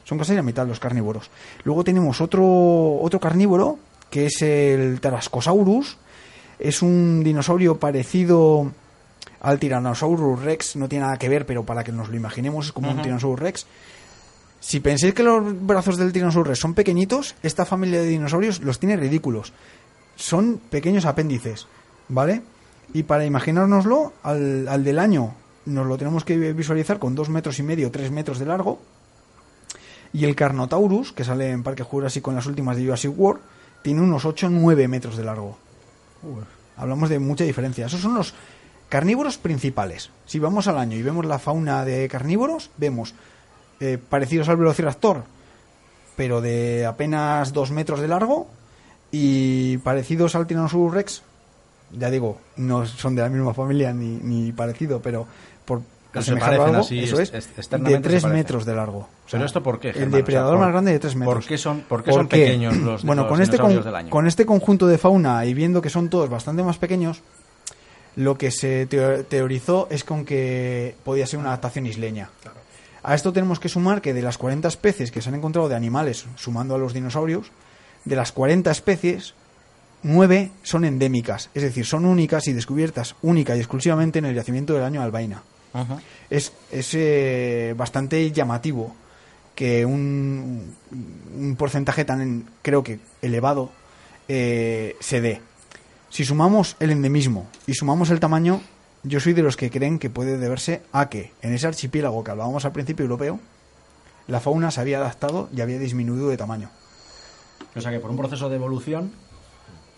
[0.04, 1.28] Son casi la mitad los carnívoros.
[1.64, 3.78] Luego tenemos otro, otro carnívoro,
[4.08, 5.98] que es el Tarascosaurus.
[6.58, 8.72] Es un dinosaurio parecido
[9.42, 12.72] al Tyrannosaurus Rex, no tiene nada que ver, pero para que nos lo imaginemos es
[12.72, 13.66] como un Tyrannosaurus Rex.
[14.60, 18.78] Si pensáis que los brazos del Tyrannosaurus Rex son pequeñitos, esta familia de dinosaurios los
[18.78, 19.52] tiene ridículos.
[20.16, 21.66] Son pequeños apéndices,
[22.10, 22.42] ¿vale?
[22.92, 25.34] Y para imaginárnoslo, al, al del año
[25.66, 28.78] nos lo tenemos que visualizar con dos metros y medio, tres metros de largo.
[30.12, 33.40] Y el Carnotaurus, que sale en Parque Jurásico en las últimas de Jurassic World,
[33.82, 35.56] tiene unos 8 o 9 metros de largo.
[36.76, 37.86] Hablamos de mucha diferencia.
[37.86, 38.34] Esos son los
[38.88, 40.10] carnívoros principales.
[40.26, 43.14] Si vamos al año y vemos la fauna de carnívoros, vemos
[43.78, 45.24] eh, parecidos al Velociraptor,
[46.16, 48.48] pero de apenas 2 metros de largo,
[49.12, 51.22] y parecidos al Tyrannosaurus Rex,
[51.92, 55.26] ya digo, no son de la misma familia ni, ni parecido, pero
[55.64, 55.82] por
[56.12, 58.38] Pero se parecen algo, así, eso es, de externamente se 3 parecen.
[58.38, 58.98] metros de largo.
[58.98, 60.08] O sea, ¿Pero esto por qué, El Germán?
[60.08, 61.34] O sea, depredador por- más grande de 3 metros.
[61.36, 64.10] ¿Por qué son, por qué son pequeños los, bueno, los con este, con, del año?
[64.10, 67.20] con este conjunto de fauna y viendo que son todos bastante más pequeños,
[68.16, 72.30] lo que se teo- teorizó es con que podía ser una adaptación isleña.
[73.02, 75.76] A esto tenemos que sumar que de las 40 especies que se han encontrado de
[75.76, 77.50] animales, sumando a los dinosaurios,
[78.04, 79.34] de las 40 especies,
[80.02, 84.74] 9 son endémicas, es decir, son únicas y descubiertas única y exclusivamente en el yacimiento
[84.74, 85.42] del año Albaina.
[85.72, 86.00] Ajá.
[86.30, 88.94] Es, es eh, bastante llamativo
[89.54, 90.74] que un,
[91.38, 93.70] un porcentaje tan, creo que, elevado
[94.26, 95.40] eh, se dé.
[96.08, 98.60] Si sumamos el endemismo y sumamos el tamaño,
[99.02, 102.30] yo soy de los que creen que puede deberse a que en ese archipiélago que
[102.30, 103.38] hablábamos al principio europeo,
[104.26, 106.70] la fauna se había adaptado y había disminuido de tamaño.
[107.74, 109.12] O sea que por un proceso de evolución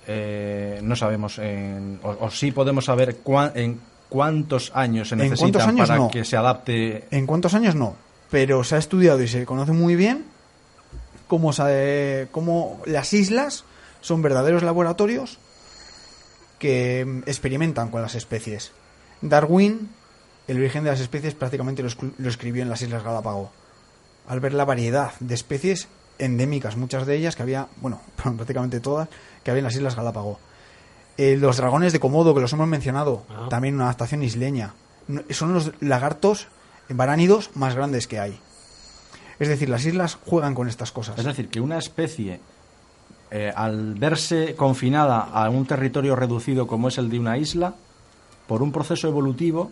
[0.07, 5.21] eh, no sabemos, en- o, o sí podemos saber cuán- en cuántos años se ¿En
[5.21, 6.11] necesitan años para no?
[6.11, 7.07] que se adapte.
[7.11, 7.97] En cuántos años no,
[8.31, 10.25] pero se ha estudiado y se conoce muy bien
[11.29, 13.65] cómo, se- cómo las islas
[14.01, 15.39] son verdaderos laboratorios
[16.59, 18.73] que experimentan con las especies.
[19.21, 19.89] Darwin,
[20.49, 21.89] el origen de las especies, prácticamente lo,
[22.19, 23.51] lo escribió en las Islas Galápagos.
[24.29, 25.89] Al ver la variedad de especies
[26.19, 28.01] endémicas, muchas de ellas que había, bueno,
[28.37, 29.09] prácticamente todas,
[29.43, 30.39] que había en las Islas Galápagos.
[31.19, 33.47] Eh, los dragones de Komodo, que los hemos mencionado, Ah.
[33.51, 34.75] también una adaptación isleña.
[35.31, 36.49] Son los lagartos
[36.89, 38.39] varánidos más grandes que hay.
[39.39, 41.19] Es decir, las islas juegan con estas cosas.
[41.19, 42.41] Es decir, que una especie,
[43.31, 47.75] eh, al verse confinada a un territorio reducido como es el de una isla,
[48.47, 49.71] por un proceso evolutivo,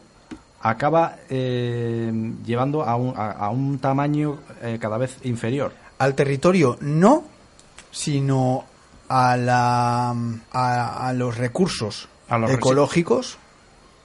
[0.63, 2.13] acaba eh,
[2.45, 4.39] llevando a un, a, a un tamaño
[4.79, 5.73] cada vez inferior.
[5.99, 7.25] Al territorio no,
[7.91, 8.65] sino
[9.13, 10.11] a, la,
[10.53, 13.39] a, a los recursos A los ecológicos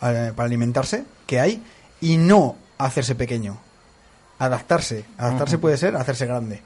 [0.01, 1.63] eh, para alimentarse que hay
[2.01, 3.57] y no hacerse pequeño.
[4.39, 5.05] Adaptarse.
[5.17, 6.61] Adaptarse puede ser hacerse grande.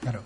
[0.00, 0.22] Claro.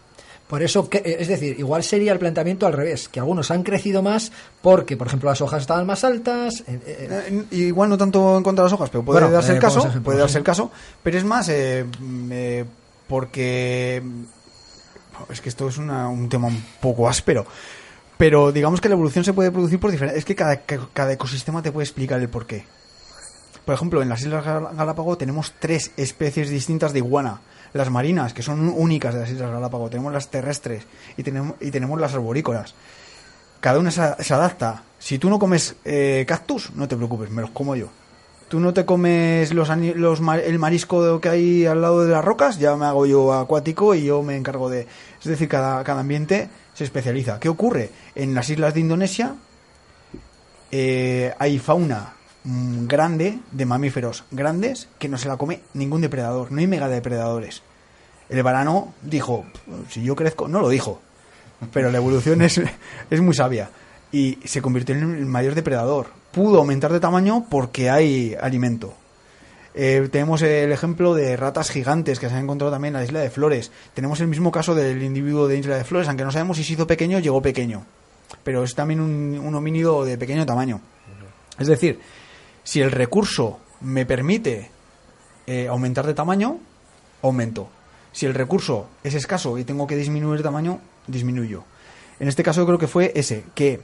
[0.46, 3.62] Por eso, que, eh, es decir, igual sería el planteamiento al revés, que algunos han
[3.62, 6.62] crecido más porque, por ejemplo, las hojas estaban más altas.
[6.66, 9.52] eh, eh, Eh, igual no tanto en contra de las hojas, pero puede Bueno, darse
[9.52, 10.38] eh, el caso, puede darse sí.
[10.38, 10.70] el caso,
[11.02, 12.64] pero es más eh, mm, eh,
[13.08, 14.02] porque
[15.30, 17.46] es que esto es una- un tema un poco áspero,
[18.16, 21.12] pero digamos que la evolución se puede producir por diferentes, es que cada, ca- cada
[21.12, 22.64] ecosistema te puede explicar el porqué.
[23.64, 27.40] Por ejemplo, en las Islas Gal- Galápagos tenemos tres especies distintas de iguana.
[27.72, 29.90] Las marinas, que son únicas de las Islas Galápagos.
[29.90, 30.84] Tenemos las terrestres
[31.16, 32.74] y tenemos, y tenemos las arborícolas.
[33.60, 34.82] Cada una se, se adapta.
[34.98, 37.88] Si tú no comes eh, cactus, no te preocupes, me los como yo.
[38.54, 42.56] Tú no te comes los, los el marisco que hay al lado de las rocas,
[42.56, 44.86] ya me hago yo acuático y yo me encargo de...
[45.18, 47.40] Es decir, cada, cada ambiente se especializa.
[47.40, 47.90] ¿Qué ocurre?
[48.14, 49.34] En las islas de Indonesia
[50.70, 52.12] eh, hay fauna
[52.44, 57.62] mm, grande de mamíferos grandes que no se la come ningún depredador, no hay megadepredadores.
[58.28, 59.46] El varano dijo,
[59.90, 61.00] si yo crezco, no lo dijo,
[61.72, 62.60] pero la evolución es,
[63.10, 63.68] es muy sabia
[64.14, 66.06] y se convirtió en el mayor depredador.
[66.30, 68.94] Pudo aumentar de tamaño porque hay alimento.
[69.74, 73.18] Eh, tenemos el ejemplo de ratas gigantes que se han encontrado también en la isla
[73.18, 73.72] de Flores.
[73.92, 76.74] Tenemos el mismo caso del individuo de Isla de Flores, aunque no sabemos si se
[76.74, 77.84] hizo pequeño, llegó pequeño.
[78.44, 80.80] Pero es también un, homínido de pequeño tamaño.
[81.58, 81.98] Es decir,
[82.62, 84.70] si el recurso me permite
[85.48, 86.58] eh, aumentar de tamaño,
[87.20, 87.68] aumento.
[88.12, 91.64] Si el recurso es escaso y tengo que disminuir de tamaño, disminuyo.
[92.20, 93.80] En este caso yo creo que fue ese, que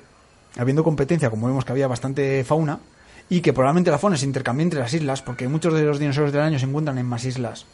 [0.56, 2.80] habiendo competencia, como vemos que había bastante fauna,
[3.28, 6.32] y que probablemente la fauna se intercambie entre las islas, porque muchos de los dinosaurios
[6.32, 7.66] del año se encuentran en más islas,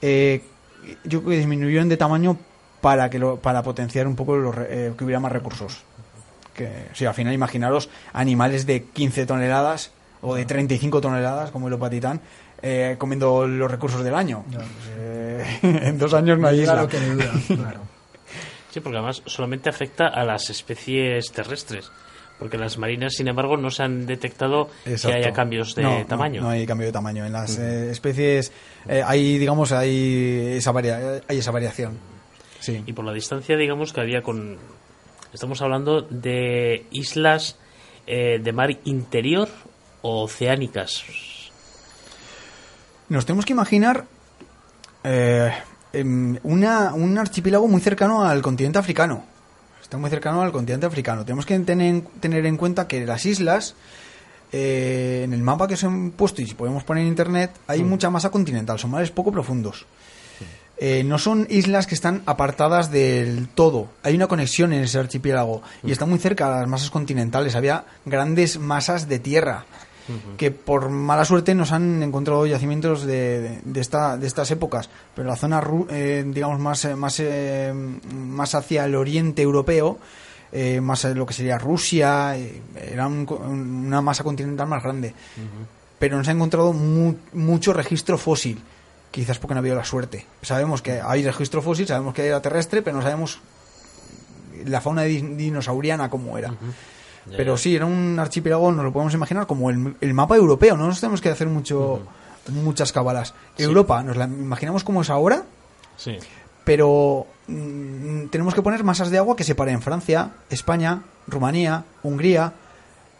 [0.00, 0.42] eh,
[1.04, 2.36] yo creo que disminuyeron de tamaño
[2.80, 5.82] para que lo, para potenciar un poco los eh, que hubiera más recursos.
[6.54, 11.74] Que, sí, al final imaginaros animales de 15 toneladas o de 35 toneladas, como el
[11.74, 12.20] opatitán,
[12.62, 14.44] eh, comiendo los recursos del año.
[14.98, 16.86] Eh, en dos años no hay isla.
[16.88, 17.93] que dura, claro.
[18.74, 21.92] Sí, porque además solamente afecta a las especies terrestres.
[22.40, 25.16] Porque las marinas, sin embargo, no se han detectado Exacto.
[25.16, 26.42] que haya cambios de No, tamaño.
[26.42, 27.24] No, hay cambio de tamaño.
[27.24, 28.50] En las eh, especies
[28.88, 32.00] eh, hay, digamos, hay esa, varia- hay esa variación.
[32.58, 32.82] Sí.
[32.84, 34.58] Y por la distancia, digamos, que había con...
[35.32, 37.56] Estamos hablando de islas
[38.08, 39.48] eh, de mar interior
[40.02, 41.04] o oceánicas.
[43.08, 44.06] Nos tenemos que imaginar
[45.04, 45.52] eh,
[46.02, 49.24] una, un archipiélago muy cercano al continente africano.
[49.82, 51.24] Está muy cercano al continente africano.
[51.24, 53.74] Tenemos que tener, tener en cuenta que las islas,
[54.50, 57.84] eh, en el mapa que os he puesto y si podemos poner en internet, hay
[57.84, 59.86] mucha masa continental, son mares poco profundos.
[60.76, 63.88] Eh, no son islas que están apartadas del todo.
[64.02, 67.54] Hay una conexión en ese archipiélago y está muy cerca a las masas continentales.
[67.54, 69.66] Había grandes masas de tierra
[70.36, 74.90] que por mala suerte nos han encontrado yacimientos de, de, de esta, de estas épocas.
[75.14, 77.72] Pero la zona, eh, digamos, más, eh, más, eh,
[78.14, 79.98] más hacia el oriente europeo,
[80.52, 82.60] eh, más lo que sería Rusia, eh,
[82.92, 85.14] era un una masa continental más grande.
[85.98, 88.60] Pero nos ha encontrado mu- mucho registro fósil.
[89.10, 90.26] Quizás porque no ha habido la suerte.
[90.42, 93.38] Sabemos que hay registro fósil, sabemos que era terrestre, pero no sabemos
[94.66, 96.52] la fauna di- dinosauriana cómo era.
[97.26, 97.62] Ya, Pero ya.
[97.62, 101.00] sí, era un archipiélago, nos lo podemos imaginar como el, el mapa europeo, no nos
[101.00, 102.02] tenemos que hacer mucho
[102.48, 103.34] muchas cabalas.
[103.56, 105.44] Europa, nos la imaginamos como es ahora,
[105.96, 106.18] Sí.
[106.64, 112.52] pero mm, tenemos que poner masas de agua que separen Francia, España, Rumanía, Hungría,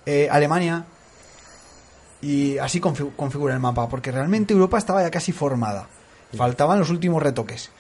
[0.05, 0.85] eh, Alemania
[2.21, 5.87] y así confi- configura el mapa, porque realmente Europa estaba ya casi formada.
[6.37, 7.71] Faltaban los últimos retoques.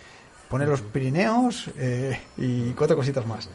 [0.48, 3.48] Poner los Pirineos eh, y cuatro cositas más.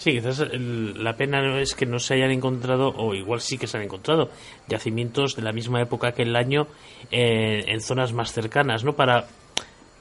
[0.00, 3.58] Sí, quizás el- la pena no es que no se hayan encontrado, o igual sí
[3.58, 4.30] que se han encontrado,
[4.66, 6.66] yacimientos de la misma época que el año
[7.10, 8.94] en, en zonas más cercanas, ¿no?
[8.94, 9.26] Para,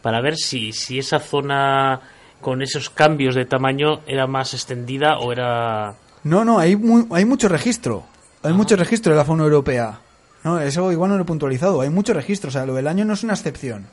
[0.02, 2.00] para ver si, si esa zona
[2.40, 5.96] con esos cambios de tamaño era más extendida o era...
[6.24, 8.06] No, no, hay, mu- hay mucho registro.
[8.42, 10.00] Hay mucho registro de la fauna europea.
[10.46, 11.82] No, eso igual no lo he puntualizado.
[11.82, 12.48] Hay mucho registro.
[12.48, 13.88] O sea, lo del año no es una excepción.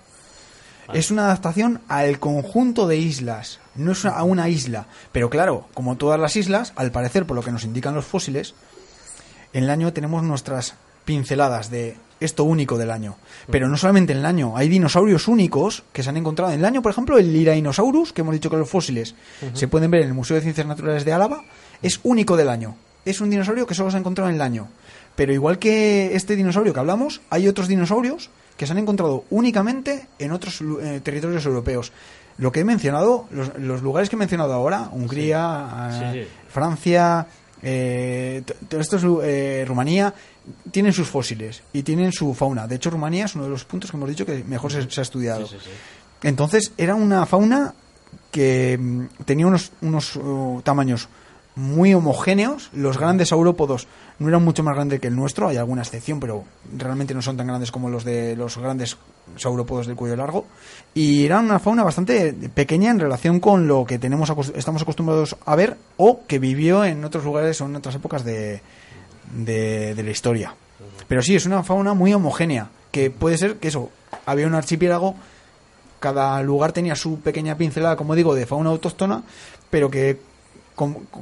[0.92, 3.60] Es una adaptación al conjunto de islas.
[3.74, 4.86] No es a una isla.
[5.12, 8.54] Pero claro, como todas las islas, al parecer, por lo que nos indican los fósiles,
[9.52, 10.74] en el año tenemos nuestras
[11.04, 13.16] pinceladas de esto único del año.
[13.50, 16.64] Pero no solamente en el año, hay dinosaurios únicos que se han encontrado en el
[16.64, 19.14] año, por ejemplo, el Lirainosaurus, que hemos dicho que los fósiles
[19.52, 21.44] se pueden ver en el Museo de Ciencias Naturales de Álava,
[21.82, 22.76] es único del año.
[23.04, 24.68] Es un dinosaurio que solo se ha encontrado en el año.
[25.14, 30.06] Pero igual que este dinosaurio que hablamos, hay otros dinosaurios que se han encontrado únicamente
[30.18, 31.92] en otros eh, territorios europeos.
[32.38, 36.04] Lo que he mencionado, los, los lugares que he mencionado ahora, Hungría, Sí.
[36.04, 36.36] eh, Sí, sí.
[36.48, 37.26] Francia,
[37.62, 40.12] eh, t- t- estos, lu- eh, Rumanía,
[40.70, 42.66] tienen sus fósiles y tienen su fauna.
[42.66, 45.00] De hecho, Rumanía es uno de los puntos que hemos dicho que mejor se, se
[45.00, 45.48] ha estudiado.
[46.22, 47.74] Entonces, era una fauna
[48.30, 51.08] que mm, tenía unos, unos uh, tamaños
[51.56, 52.70] muy homogéneos.
[52.72, 53.88] Los grandes saurópodos
[54.18, 56.44] no eran mucho más grandes que el nuestro, hay alguna excepción, pero
[56.76, 58.96] realmente no son tan grandes como los de los grandes
[59.36, 60.46] saurópodos del cuello largo.
[60.94, 65.56] Y era una fauna bastante pequeña en relación con lo que tenemos estamos acostumbrados a
[65.56, 68.60] ver o que vivió en otros lugares o en otras épocas de,
[69.34, 70.54] de la historia.
[71.08, 73.90] Pero sí, es una fauna muy homogénea, que puede ser que eso,
[74.26, 75.16] había un archipiélago
[75.98, 79.22] cada lugar tenía su pequeña pincelada, como digo, de fauna autóctona,
[79.70, 80.20] pero que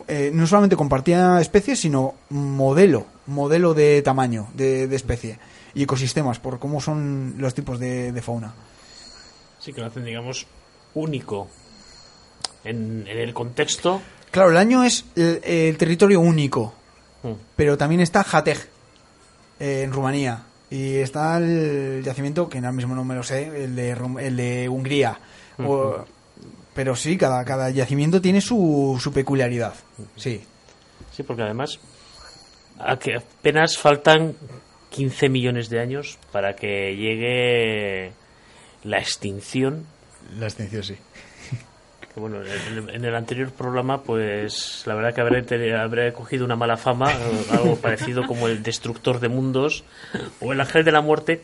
[0.09, 5.39] eh, no solamente compartía especies, sino modelo, modelo de tamaño de, de especie
[5.75, 8.55] y ecosistemas, por cómo son los tipos de, de fauna.
[9.59, 10.47] Sí, que lo hacen, digamos,
[10.95, 11.49] único
[12.65, 14.01] en, en el contexto.
[14.31, 16.75] Claro, el año es el, el territorio único,
[17.23, 17.33] Mm.
[17.57, 18.59] pero también está Jateg,
[19.59, 23.75] eh, en Rumanía, y está el yacimiento, que ahora mismo no me lo sé, el
[23.77, 25.19] de, el de Hungría.
[25.59, 26.05] O-
[26.75, 29.75] pero sí, cada, cada yacimiento tiene su, su peculiaridad.
[30.17, 30.43] Sí.
[31.13, 31.79] Sí, porque además
[32.79, 34.35] a que apenas faltan
[34.91, 38.13] 15 millones de años para que llegue
[38.83, 39.87] la extinción.
[40.39, 40.97] La extinción, sí.
[42.13, 46.45] Que, bueno, en el, en el anterior programa, pues la verdad que habré, habré cogido
[46.45, 47.11] una mala fama,
[47.51, 49.85] algo parecido como el destructor de mundos
[50.41, 51.43] o el ángel de la muerte.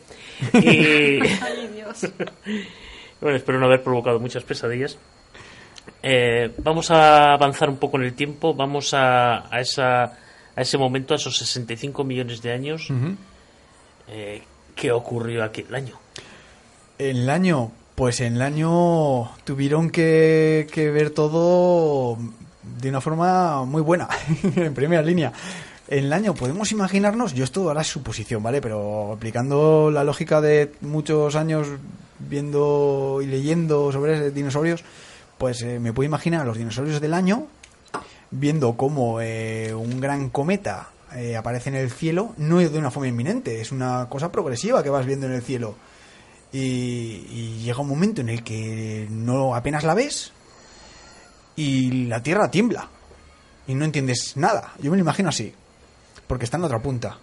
[0.53, 2.11] Y Ay, Dios.
[3.21, 4.97] bueno, espero no haber provocado muchas pesadillas.
[6.03, 10.77] Eh, vamos a avanzar un poco en el tiempo, vamos a, a, esa, a ese
[10.77, 12.87] momento, a esos 65 millones de años.
[14.07, 14.41] Eh,
[14.75, 15.95] ¿Qué ocurrió aquel año?
[16.97, 22.17] En el año, pues en el año tuvieron que, que ver todo
[22.63, 24.07] de una forma muy buena,
[24.55, 25.31] en primera línea.
[25.87, 28.61] En el año podemos imaginarnos, yo esto ahora es suposición, ¿vale?
[28.61, 31.67] Pero aplicando la lógica de muchos años
[32.17, 34.83] viendo y leyendo sobre dinosaurios,
[35.41, 37.47] pues eh, me puedo imaginar a los dinosaurios del año
[38.29, 42.91] viendo cómo eh, un gran cometa eh, aparece en el cielo, no es de una
[42.91, 45.73] forma inminente, es una cosa progresiva que vas viendo en el cielo.
[46.53, 50.31] Y, y llega un momento en el que no apenas la ves
[51.55, 52.87] y la Tierra tiembla
[53.65, 54.73] y no entiendes nada.
[54.79, 55.55] Yo me lo imagino así,
[56.27, 57.17] porque está en la otra punta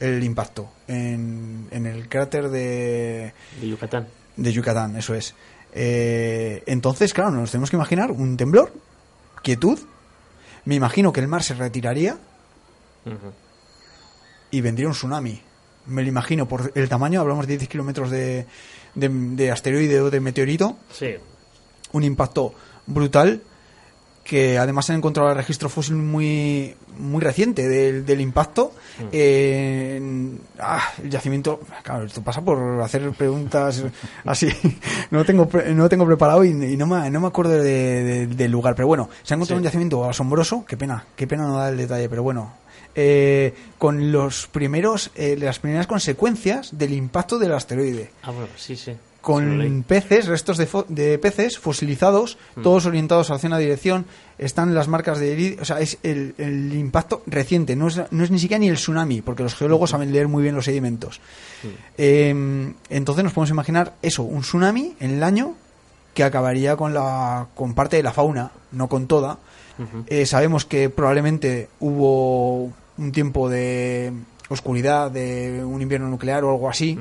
[0.00, 4.08] el impacto, en, en el cráter de, De Yucatán.
[4.38, 5.34] de Yucatán, eso es.
[5.72, 8.72] Eh, entonces, claro, nos tenemos que imaginar un temblor,
[9.42, 9.78] quietud.
[10.64, 12.18] Me imagino que el mar se retiraría
[14.50, 15.40] y vendría un tsunami.
[15.86, 18.46] Me lo imagino por el tamaño, hablamos de 10 kilómetros de,
[18.94, 21.14] de, de asteroide o de meteorito, Sí,
[21.92, 22.52] un impacto
[22.86, 23.40] brutal
[24.28, 28.72] que además han encontrado el registro fósil muy muy reciente del, del impacto.
[29.10, 33.82] Eh, en- ah, el yacimiento claro esto pasa por hacer preguntas
[34.26, 34.48] así.
[35.10, 38.50] No tengo no tengo preparado y, y no, me, no me acuerdo de- de- del
[38.50, 38.74] lugar.
[38.74, 39.62] Pero bueno se ha encontrado Sí.
[39.62, 40.64] un yacimiento asombroso.
[40.68, 42.52] Qué pena qué pena no da el detalle pero bueno.
[42.94, 48.10] Eh, con los primeros eh, las primeras consecuencias del impacto del asteroide.
[48.24, 48.92] Ah, bueno, sí, sí.
[49.20, 52.62] Con peces, restos de, fo- de peces fosilizados, Mm.
[52.62, 54.06] todos orientados hacia una dirección,
[54.38, 58.24] están las marcas de heridas, o sea, es el, el impacto reciente, no es, no
[58.24, 61.20] es ni siquiera ni el tsunami, porque los geólogos saben leer muy bien los sedimentos.
[61.62, 61.66] Mm.
[61.98, 65.54] Eh, entonces nos podemos imaginar eso, un tsunami en el año
[66.14, 69.38] que acabaría con, la, con parte de la fauna, no con toda.
[70.08, 72.64] Eh, sabemos que probablemente hubo
[72.96, 74.12] un tiempo de
[74.48, 76.98] oscuridad, de un invierno nuclear o algo así.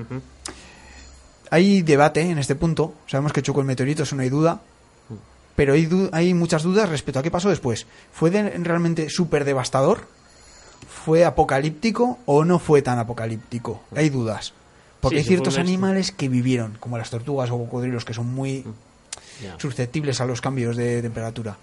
[1.50, 2.94] Hay debate en este punto.
[3.08, 4.60] Sabemos que chocó el meteorito, eso no hay duda.
[5.56, 7.88] Pero hay, du- hay muchas dudas respecto a qué pasó después.
[8.12, 10.02] ¿Fue de- realmente súper devastador?
[11.06, 13.82] ¿Fue apocalíptico o no fue tan apocalíptico?
[13.96, 14.54] Hay dudas.
[15.02, 18.64] Porque Sí, hay ciertos animales que vivieron, como las tortugas o cocodrilos, que son muy
[19.42, 19.56] Ya.
[19.60, 21.58] susceptibles a los cambios de temperatura.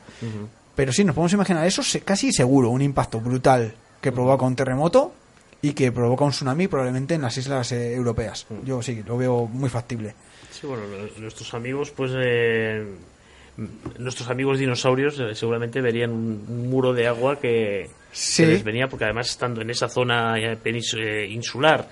[0.75, 5.13] Pero sí, nos podemos imaginar eso casi seguro, un impacto brutal que provoca un terremoto
[5.65, 8.47] y que provoca un tsunami probablemente en las islas eh, europeas.
[8.65, 10.15] Yo sí, lo veo muy factible.
[10.51, 10.83] Sí, bueno,
[11.19, 12.13] nuestros amigos, pues.
[12.15, 12.85] eh,
[13.99, 18.43] nuestros amigos dinosaurios eh, seguramente verían un, muro de agua que, Sí.
[18.43, 21.89] que les venía, porque además estando en esa zona eh, insular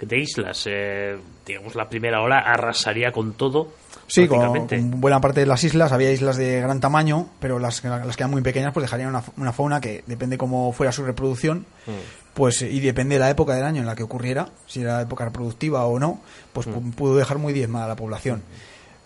[0.00, 1.16] de islas, eh,
[1.46, 3.72] digamos, la primera ola arrasaría con todo.
[4.06, 4.66] Sí, con,
[5.00, 8.30] buena parte de las islas había islas de gran tamaño, pero las, las que eran
[8.30, 11.90] muy pequeñas pues dejarían una, una fauna que depende cómo fuera su reproducción, Mm.
[12.34, 15.24] pues y depende de la época del año en la que ocurriera, si era época
[15.26, 16.20] reproductiva o no,
[16.52, 18.42] pues pu- pudo dejar muy diezmada la población.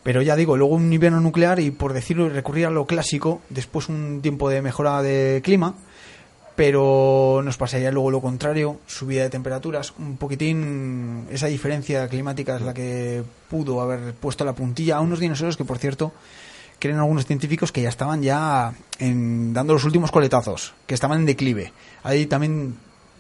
[0.05, 3.89] Pero ya digo, luego un invierno nuclear y por decirlo, recurrir a lo clásico, después
[3.89, 5.75] un tiempo de mejora de clima,
[6.59, 12.63] pero nos pasaría luego lo contrario, subida de temperaturas, un poquitín esa diferencia climática es
[12.63, 16.11] la que pudo haber puesto la puntilla a unos dinosaurios que por cierto
[16.81, 21.27] creen algunos científicos que ya estaban ya en- dando los últimos coletazos, que estaban en
[21.27, 21.73] declive.
[22.03, 22.53] Hay también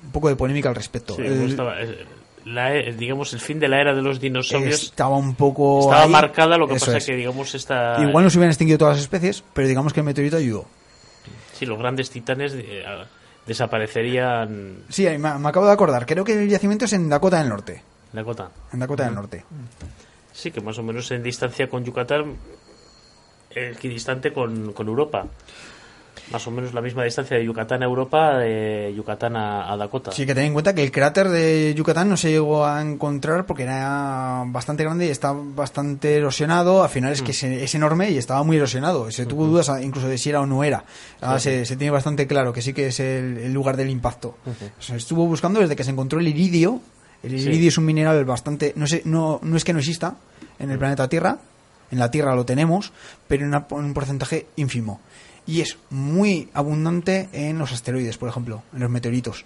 [0.05, 1.15] un poco de polémica al respecto.
[1.15, 2.07] Sí, El- estaba- eh,
[2.45, 6.03] la e- digamos, el fin de la era de los dinosaurios estaba un poco estaba
[6.03, 6.11] ahí.
[6.11, 7.07] marcada, lo que Eso pasa es.
[7.07, 8.03] que, digamos, esta...
[8.03, 10.67] Igual no se hubieran extinguido todas las especies, pero digamos que el meteorito ayudó.
[11.53, 12.85] Sí, los grandes titanes eh,
[13.49, 16.07] desaparecerían Sí, me, me acabo de acordar.
[16.07, 17.83] Creo que el yacimiento es en Dakota del Norte.
[18.25, 18.51] cota.
[18.73, 19.45] En Dakota del Norte.
[20.33, 22.37] Sí, que más o menos en distancia con Yucatán,
[23.51, 25.27] equidistante con, con Europa.
[26.31, 30.13] Más o menos la misma distancia de Yucatán a Europa, de Yucatán a, a Dakota.
[30.13, 33.47] Sí, que ten en cuenta que el cráter de Yucatán no se llegó a encontrar
[33.47, 36.83] porque era bastante grande y está bastante erosionado.
[36.83, 39.11] Al final es que es, es enorme y estaba muy erosionado.
[39.11, 40.85] Se tuvo dudas incluso de si era o no era.
[41.21, 44.37] Ahora se, se tiene bastante claro que sí que es el, el lugar del impacto.
[44.79, 46.81] Se estuvo buscando desde que se encontró el iridio.
[47.23, 47.49] El Sí.
[47.49, 48.73] iridio es un mineral bastante...
[48.77, 50.15] No, sé, no, no es que no exista
[50.61, 51.39] en el planeta Tierra.
[51.91, 52.93] En la Tierra lo tenemos,
[53.27, 53.55] pero en
[53.85, 55.01] un porcentaje ínfimo.
[55.49, 59.45] Y es muy abundante en los asteroides, por ejemplo, en los meteoritos.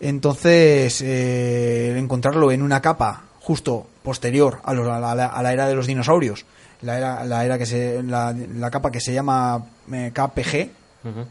[0.00, 5.66] Entonces, eh, encontrarlo en una capa justo posterior a, los- a la, a la era
[5.68, 6.44] de los dinosaurios,
[6.82, 10.70] la era, la era que se, la, la capa que se llama eh, KPG.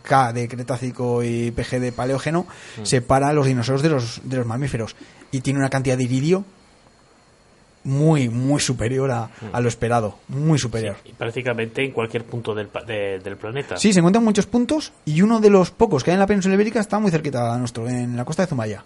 [0.03, 2.47] K de Cretácico y PG de Paleógeno,
[2.83, 4.95] separa a los dinosaurios de los, de los mamíferos
[5.33, 6.45] y tiene una cantidad de iridio
[7.85, 10.97] muy, muy superior a, a lo esperado, muy superior.
[11.05, 13.77] Y prácticamente en cualquier punto del, pa- de- del planeta.
[13.77, 16.55] Sí, se encuentran muchos puntos y uno de los pocos que hay en la península
[16.55, 18.83] ibérica está muy cerquita a nuestro, en la costa de Zumaya.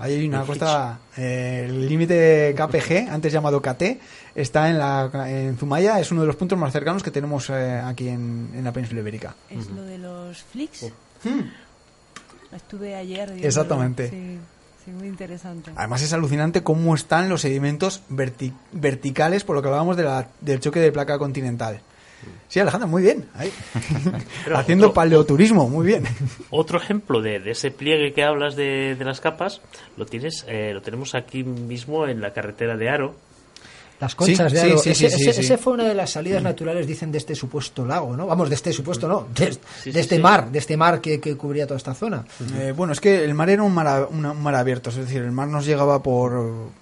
[0.00, 3.82] Ahí hay una costa, eh, el límite KPG, antes llamado KT,
[4.34, 7.80] está en, la, en Zumaya, es uno de los puntos más cercanos que tenemos eh,
[7.84, 9.36] aquí en, en la península ibérica.
[9.50, 10.90] Es lo de los flicks.
[12.54, 13.26] Estuve ayer.
[13.28, 13.42] viéndolo.
[13.42, 13.46] Hmm.
[13.46, 14.10] Exactamente.
[14.10, 14.38] Sí,
[14.84, 15.70] sí, muy interesante.
[15.76, 20.28] Además es alucinante cómo están los sedimentos verti- verticales, por lo que hablábamos de la-
[20.40, 21.80] del choque de placa continental.
[22.48, 23.26] Sí, Alejandro, muy bien.
[23.34, 23.52] ahí.
[24.54, 26.04] Haciendo otro- paleoturismo, muy bien.
[26.50, 29.60] Otro ejemplo de, de ese pliegue que hablas de, de las capas
[29.96, 33.14] lo tienes eh, lo tenemos aquí mismo en la carretera de Aro.
[34.04, 34.78] Las conchas Sí, de Aro.
[34.78, 38.16] sí, ese, ese- ese fue una de las salidas naturales, dicen, de este supuesto lago,
[38.16, 38.26] ¿no?
[38.26, 39.58] Vamos, de este supuesto, no, de,
[39.98, 42.24] este mar, de este mar que, que cubría toda esta zona.
[42.58, 45.32] Eh, bueno, es que el mar era un mar, un mar abierto, es decir, el
[45.32, 46.32] mar nos llegaba por.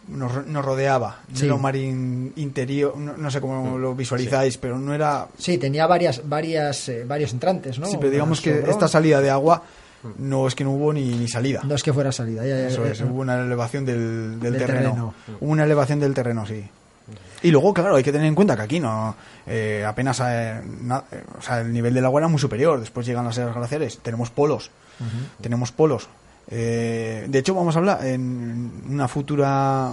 [0.08, 1.20] nos, nos rodeaba.
[1.32, 1.46] Sí.
[1.46, 5.28] era un mar in- interior, no, no sé cómo lo visualizáis, pero no era.
[5.38, 7.86] Sí, tenía varias, varias, eh, varios entrantes, ¿no?
[7.86, 8.70] sí, pero digamos que sobrón.
[8.70, 9.62] esta salida de agua
[10.18, 11.60] no es que no hubo ni, ni salida.
[11.62, 14.56] No es que fuera salida, ya, ya, Eso es, hubo una elevación del, del Del
[14.58, 14.88] terreno.
[14.90, 15.14] terreno.
[15.40, 16.64] Hubo una elevación del terreno, sí.
[17.42, 19.14] Y luego, claro, hay que tener en cuenta que aquí no
[19.46, 22.78] eh, apenas eh, na- eh, o sea, el nivel del agua era muy superior.
[22.80, 24.70] Después llegan las eras glaciares, tenemos polos,
[25.40, 26.08] tenemos polos.
[26.50, 29.92] Eh, de hecho, vamos a hablar en una futura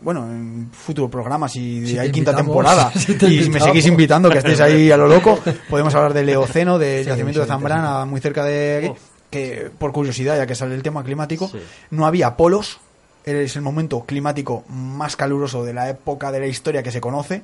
[0.00, 4.38] bueno, en futuro programa, si, hay quinta temporada si te y me seguís invitando, que
[4.38, 5.40] estéis ahí a lo loco,
[5.70, 8.96] podemos hablar del Eoceno, del Sí, yacimiento de Zambrana, muy cerca de aquí, Oh.
[9.30, 11.58] que por curiosidad, ya que sale el tema climático, Sí.
[11.90, 12.78] no había polos,
[13.26, 17.42] es el momento climático más caluroso de la época de la historia que se conoce,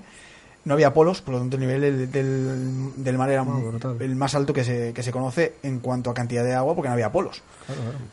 [0.65, 4.15] no había polos, por lo tanto el nivel del, del- del mar era Oh, el
[4.15, 6.93] más alto que se, que se conoce en cuanto a cantidad de agua, porque no
[6.93, 7.43] había polos.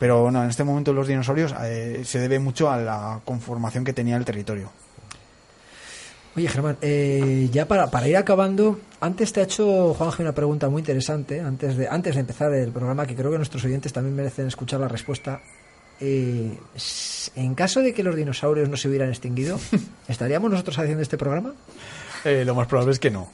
[0.00, 3.92] Pero no, en este momento los dinosaurios eh, se debe mucho a la conformación que
[3.92, 4.70] tenía el territorio.
[6.36, 10.68] Oye, Germán, eh, ya para, para ir acabando, antes te ha hecho Juanje una pregunta
[10.68, 14.16] muy interesante, antes de, antes de empezar el programa, que creo que nuestros oyentes también
[14.16, 15.40] merecen escuchar la respuesta.
[16.00, 16.58] Eh,
[17.36, 19.58] en caso de que los dinosaurios no se hubieran extinguido,
[20.08, 21.52] ¿estaríamos nosotros haciendo este programa?
[22.24, 23.30] Eh, lo más probable es que no.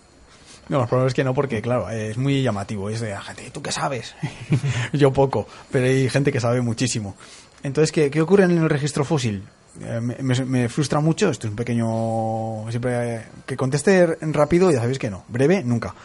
[0.69, 2.91] Lo más probable es que no, porque, claro, es muy llamativo.
[2.91, 4.14] Es de, "Ah, gente, ¿tú qué sabes?
[4.93, 7.14] Yo poco, pero hay gente que sabe muchísimo.
[7.62, 9.45] Entonces, ¿qué, qué ocurre en el registro fósil?
[9.81, 12.69] Eh, me, me- me frustra mucho, esto es un pequeño...
[12.71, 15.25] Siempre, eh, que conteste rápido, ya sabéis que no.
[15.29, 15.95] Breve, nunca.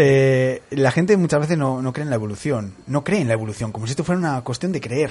[0.00, 2.72] Eh, la gente muchas veces no, no cree en la evolución.
[2.86, 5.10] No cree en la evolución, como si esto fuera una cuestión de creer.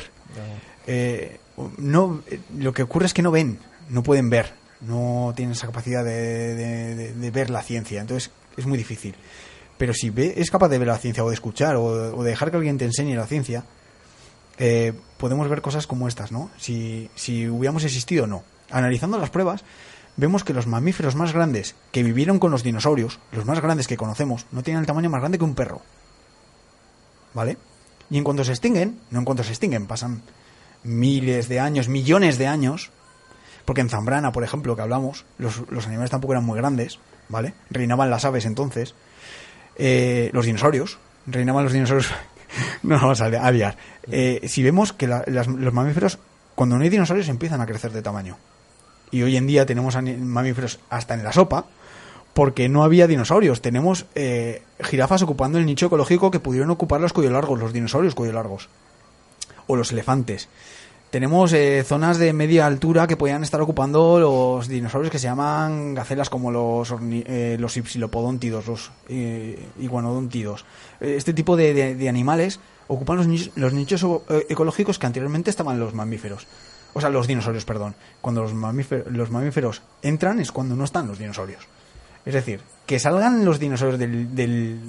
[0.86, 1.40] Eh,
[1.78, 3.60] no, eh, lo que ocurre es que no ven,
[3.90, 9.16] no pueden ver, no tienen esa capacidad de, ver la ciencia, entonces es muy difícil.
[9.78, 12.52] Pero si ve, es capaz de ver la ciencia o de escuchar o, de dejar
[12.52, 13.64] que alguien te enseñe la ciencia,
[14.58, 16.50] eh, podemos ver cosas como estas, ¿no?
[16.58, 18.44] Si, si hubiéramos existido no.
[18.72, 19.64] Analizando las pruebas,
[20.16, 23.98] vemos que los mamíferos más grandes que vivieron con los dinosaurios, los más grandes que
[23.98, 25.82] conocemos, no tienen el tamaño más grande que un perro.
[27.34, 27.58] ¿Vale?
[28.10, 30.22] Y en cuanto se extinguen, no en cuanto se extinguen, pasan
[30.84, 32.92] miles de años, millones de años,
[33.66, 37.54] porque en Zambrana, por ejemplo, que hablamos, los, los animales tampoco eran muy grandes, ¿vale?
[37.70, 38.96] Reinaban las aves entonces,
[39.76, 42.10] eh, los dinosaurios, reinaban los dinosaurios,
[42.84, 43.78] no vamos a aviar.
[44.10, 46.20] Eh, si vemos que la- las- los mamíferos,
[46.56, 48.38] cuando no hay dinosaurios, empiezan a crecer de tamaño.
[49.12, 51.66] Y hoy en día tenemos mamíferos hasta en la sopa,
[52.38, 53.64] porque no había dinosaurios.
[53.64, 58.14] Tenemos eh, jirafas ocupando el nicho ecológico que pudieron ocupar los cuello largos, los dinosaurios
[58.14, 58.70] cuello largos,
[59.66, 60.48] o los elefantes.
[61.10, 65.96] Tenemos eh, zonas de media altura que podían estar ocupando los dinosaurios que se llaman
[65.96, 70.64] gacelas como los, eh, los ipsilopodóntidos, los eh, iguanodóntidos.
[71.02, 75.50] Eh, Este tipo de, de- animales ocupan los nichos, los nichos eh, ecológicos que anteriormente
[75.50, 76.46] estaban los mamíferos.
[76.94, 77.96] O sea, los dinosaurios, perdón.
[78.22, 81.68] Cuando los los mamíferos entran es cuando no están los dinosaurios.
[82.28, 84.80] Es decir, que salgan los dinosaurios del- del-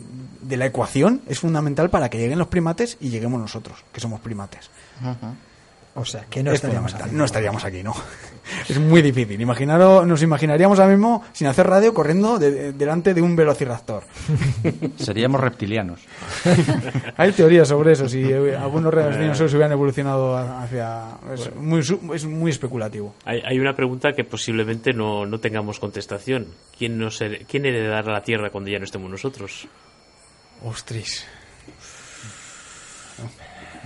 [0.42, 4.20] de la ecuación es fundamental para que lleguen los primates y lleguemos nosotros, que somos
[4.20, 4.70] primates.
[5.98, 7.10] O sea, que no Es estaríamos aquí.
[7.12, 7.94] No estaríamos aquí, no.
[8.66, 9.38] Es muy difícil.
[9.38, 14.04] Imaginaros, nos imaginaríamos ahora mismo sin hacer radio corriendo de- de- delante de un velociraptor.
[14.96, 16.00] Seríamos reptilianos.
[17.18, 21.08] Hay teorías sobre eso, si eh, algunos re- dinosaurios hubieran evolucionado hacia...
[21.34, 23.14] Es muy, su- es muy especulativo.
[23.26, 26.46] Hay, hay una pregunta que posiblemente no, no tengamos contestación.
[26.78, 29.68] ¿Quién, nos ¿Quién heredará la Tierra cuando ya no estemos nosotros?
[30.64, 31.26] Ostras.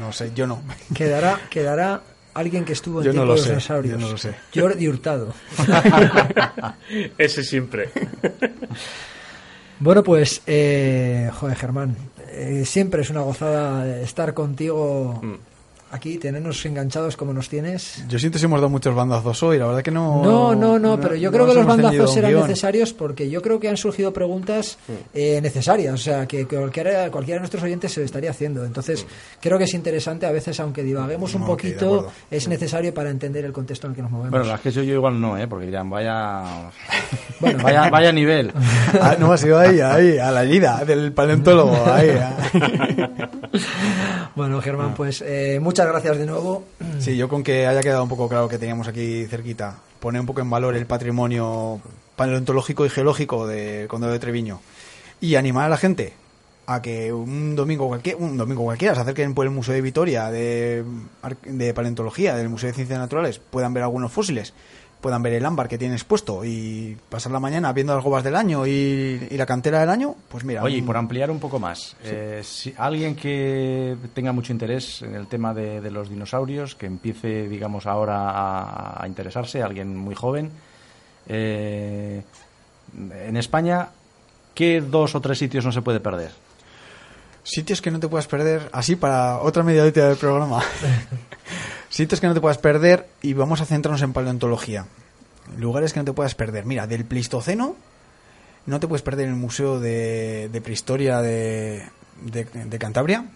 [0.02, 0.60] No sé, yo no.
[0.94, 2.00] Quedará, quedará
[2.34, 3.92] alguien que estuvo en Yo no tiempo lo de los sé, dinosaurios.
[4.00, 4.34] yo no lo sé.
[4.52, 5.32] Jordi Hurtado.
[7.18, 7.90] Ese siempre.
[9.78, 11.96] Bueno, pues, eh, joder, Germán,
[12.30, 15.34] eh, siempre es una gozada estar contigo Mm.
[15.92, 18.02] Aquí, tenernos enganchados como nos tienes.
[18.08, 20.22] Yo siento si hemos dado muchos bandazos hoy, la verdad que no...
[20.24, 23.68] No, no, no, pero yo creo que los bandazos eran necesarios porque yo creo que
[23.68, 24.78] han surgido preguntas
[25.14, 28.64] eh, necesarias, o sea, que, que cualquiera, cualquiera de nuestros oyentes se lo estaría haciendo.
[28.64, 29.06] Entonces,
[29.40, 33.52] creo que es interesante, a veces, aunque divaguemos un poquito, es necesario para entender el
[33.52, 34.30] contexto en el que nos movemos.
[34.30, 35.46] Bueno, las que yo, yo igual no, ¿eh?
[35.46, 36.70] Porque dirán, vaya,
[37.40, 37.62] Bueno.
[37.62, 38.50] vaya, vaya nivel.
[39.00, 42.10] Ah, no, ha sido ahí, ahí, a la herida del paleontólogo, ahí.
[42.18, 42.36] ah.
[44.34, 44.62] Bueno.
[44.62, 46.64] Germán, pues eh, muchas gracias de nuevo.
[46.98, 50.26] Sí, yo con que haya quedado un poco claro que teníamos aquí cerquita, poner un
[50.26, 51.80] poco en valor el patrimonio
[52.16, 54.60] paleontológico y geológico del Condado de Treviño
[55.20, 56.14] y animar a la gente
[56.66, 60.30] a que un domingo cualquiera, un domingo cualquiera se acerquen por el Museo de Vitoria
[60.30, 60.84] de,
[61.44, 64.54] de Paleontología, del Museo de Ciencias Naturales, puedan ver algunos fósiles,
[65.02, 68.36] puedan ver el ámbar que tiene expuesto y pasar la mañana viendo las gobas del
[68.36, 70.62] año y, y la cantera del año, pues mira.
[70.62, 75.02] Oye, y un- por ampliar un poco más, eh, si alguien que tenga mucho interés
[75.02, 79.94] en el tema de, de los dinosaurios, que empiece, digamos, ahora a, a interesarse, alguien
[79.96, 80.50] muy joven,
[81.28, 82.22] eh,
[82.96, 83.88] en España,
[84.54, 86.30] ¿qué dos o tres sitios no se puede perder?
[87.44, 90.62] Sitios que no te puedas perder, así para otra media horita del programa.
[91.92, 94.86] Sitios que no te puedas perder y vamos a centrarnos en paleontología.
[95.58, 96.64] Lugares que no te puedas perder.
[96.64, 97.76] Mira, del Pleistoceno
[98.64, 101.82] no te puedes perder el Museo de, de Prehistoria de,
[102.22, 103.26] de- de Cantabria.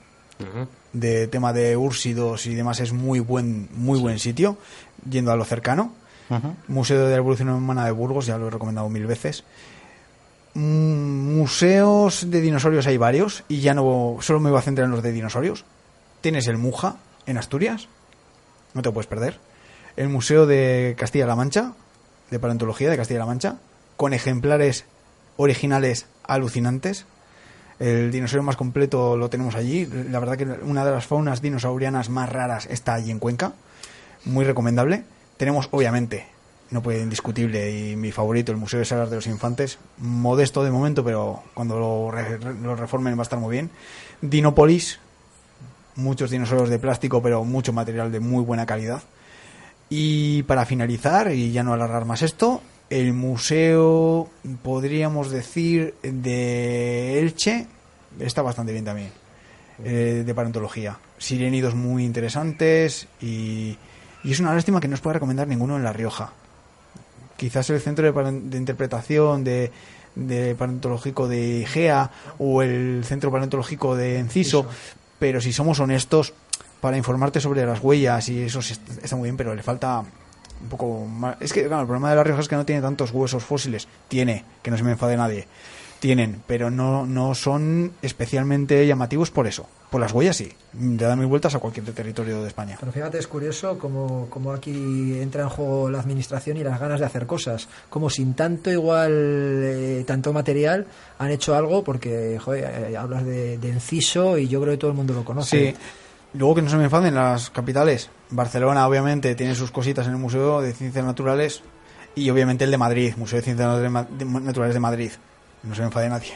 [0.95, 4.57] De tema de úrsidos y demás es muy buen, muy buen sitio,
[5.09, 5.93] yendo a lo cercano.
[6.69, 9.45] Museo de la Evolución Humana de Burgos, ya lo he recomendado mil veces.
[10.55, 14.91] Mm, Museos de dinosaurios hay varios y ya no solo me voy a centrar en
[14.93, 15.65] los de dinosaurios.
[16.23, 16.97] Tienes el Muja
[17.27, 17.89] en Asturias,
[18.77, 19.39] no te puedes perder.
[19.97, 21.73] El Museo de Castilla-La Mancha,
[22.31, 23.57] de Paleontología de Castilla-La Mancha,
[23.97, 24.85] con ejemplares
[25.39, 27.07] originales alucinantes.
[27.79, 29.87] El dinosaurio más completo lo tenemos allí.
[29.87, 33.55] La verdad que una de las faunas dinosaurianas más raras está allí en Cuenca.
[34.27, 35.05] Muy recomendable.
[35.39, 36.27] Tenemos, obviamente,
[36.71, 39.79] no puede indiscutible y mi favorito, el Museo de Salas de los Infantes.
[39.99, 42.13] Modesto de momento, pero cuando lo,
[42.63, 43.71] lo reformen va a estar muy bien.
[44.21, 44.99] Dinópolis,
[45.97, 49.03] muchos dinosaurios de plástico, pero mucho material de muy buena calidad.
[49.89, 54.29] Y para finalizar, y ya no alargar más esto, el museo,
[54.63, 57.67] podríamos decir, de Elche,
[58.21, 59.11] está bastante bien también,
[59.85, 60.99] eh, de paleontología.
[61.19, 63.79] Sirenidos muy interesantes y,
[64.25, 66.33] es una lástima que no os pueda recomendar ninguno en La Rioja.
[67.37, 69.71] Quizás el centro de interpretación de,
[70.17, 74.67] de paleontológico de IGEA o el centro paleontológico de Enciso,
[75.19, 76.35] pero si somos honestos,
[76.81, 80.05] para informarte sobre las huellas y eso está muy bien, pero le falta
[80.61, 81.37] un poco más.
[81.41, 83.89] Es que, claro, el problema de La Rioja es que no tiene tantos huesos fósiles.
[84.09, 85.47] Tiene, que no se me enfade nadie.
[86.01, 89.67] Tienen, pero no, no son especialmente llamativos por eso.
[89.91, 90.53] Por las huellas sí.
[90.79, 92.77] Le dan mil vueltas a cualquier territorio de España.
[92.79, 97.01] Pero fíjate, es curioso cómo, cómo aquí entra en juego la administración y las ganas
[97.01, 97.69] de hacer cosas.
[97.89, 100.87] Como sin tanto igual, eh, tanto material,
[101.19, 104.91] han hecho algo porque, joder, eh, hablas de, de Enciso y yo creo que todo
[104.91, 105.73] el mundo lo conoce.
[105.73, 105.77] Sí.
[106.35, 108.11] Luego que no se me enfaden las capitales.
[108.31, 111.63] Barcelona, obviamente, tiene sus cositas en el Museo de Ciencias Naturales
[112.15, 113.93] y obviamente el de Madrid, Museo de Ciencias
[114.43, 115.13] Naturales de Madrid.
[115.67, 116.33] No se me enfade nadie.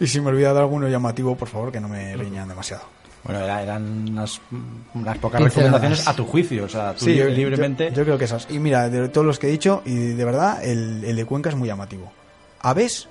[0.00, 2.82] Y si me olvida de alguno llamativo, por favor, que no me riñan demasiado.
[3.24, 4.40] Bueno, era- eran unas,
[4.94, 7.88] unas pocas recomendaciones a tu juicio, o sea, tú Sí, yo, libremente.
[7.90, 8.46] yo- yo creo que esas.
[8.50, 11.48] Y mira, de todos los que he dicho, y de verdad, el, el de Cuenca
[11.48, 12.12] es muy llamativo.
[12.60, 13.08] Aves,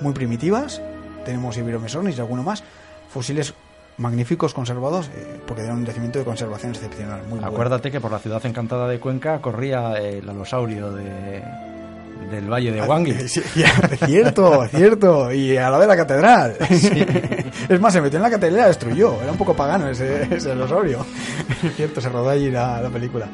[0.00, 0.82] muy primitivas,
[1.24, 2.62] tenemos Iberomesornis y alguno más.
[3.08, 3.54] Fósiles
[3.96, 7.22] magníficos, conservados, eh, porque dan un yacimiento de conservación excepcional.
[7.22, 7.46] Muy bueno.
[7.46, 11.42] Acuérdate que por la ciudad encantada de Cuenca corría el alosaurio de,
[12.30, 13.12] del Valle de Ah, Wangui.
[13.28, 13.68] sí, ya,
[14.06, 15.32] cierto, cierto.
[15.32, 16.56] Y a la de la catedral.
[17.68, 19.20] Es más, se metió en la catedral y la destruyó.
[19.22, 21.04] Era un poco pagano ese, ese dinosaurio.
[21.64, 23.26] Es cierto, se rodó allí la, la película.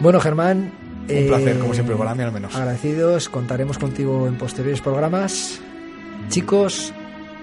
[0.00, 0.72] Bueno, Germán.
[1.10, 2.54] Un placer, como siempre, para mí al menos.
[2.54, 5.58] Agradecidos, contaremos contigo en posteriores programas.
[6.28, 6.92] Chicos,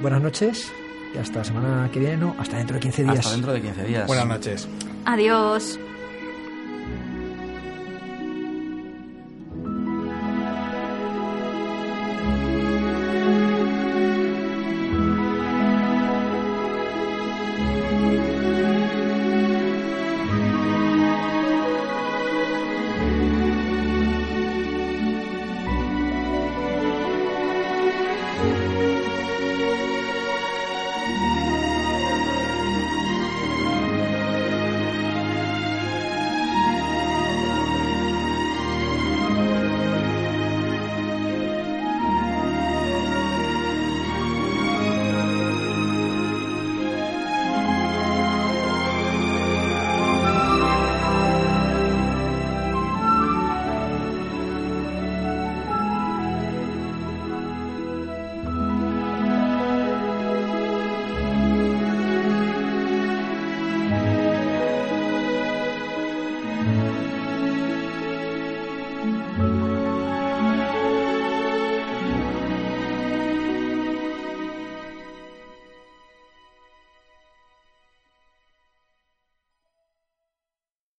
[0.01, 0.72] buenas noches.
[1.13, 3.19] Y hasta la semana que viene, no, hasta dentro de 15 días.
[3.19, 4.07] Hasta dentro de 15 días.
[4.07, 4.67] Buenas noches.
[5.05, 5.80] Adiós.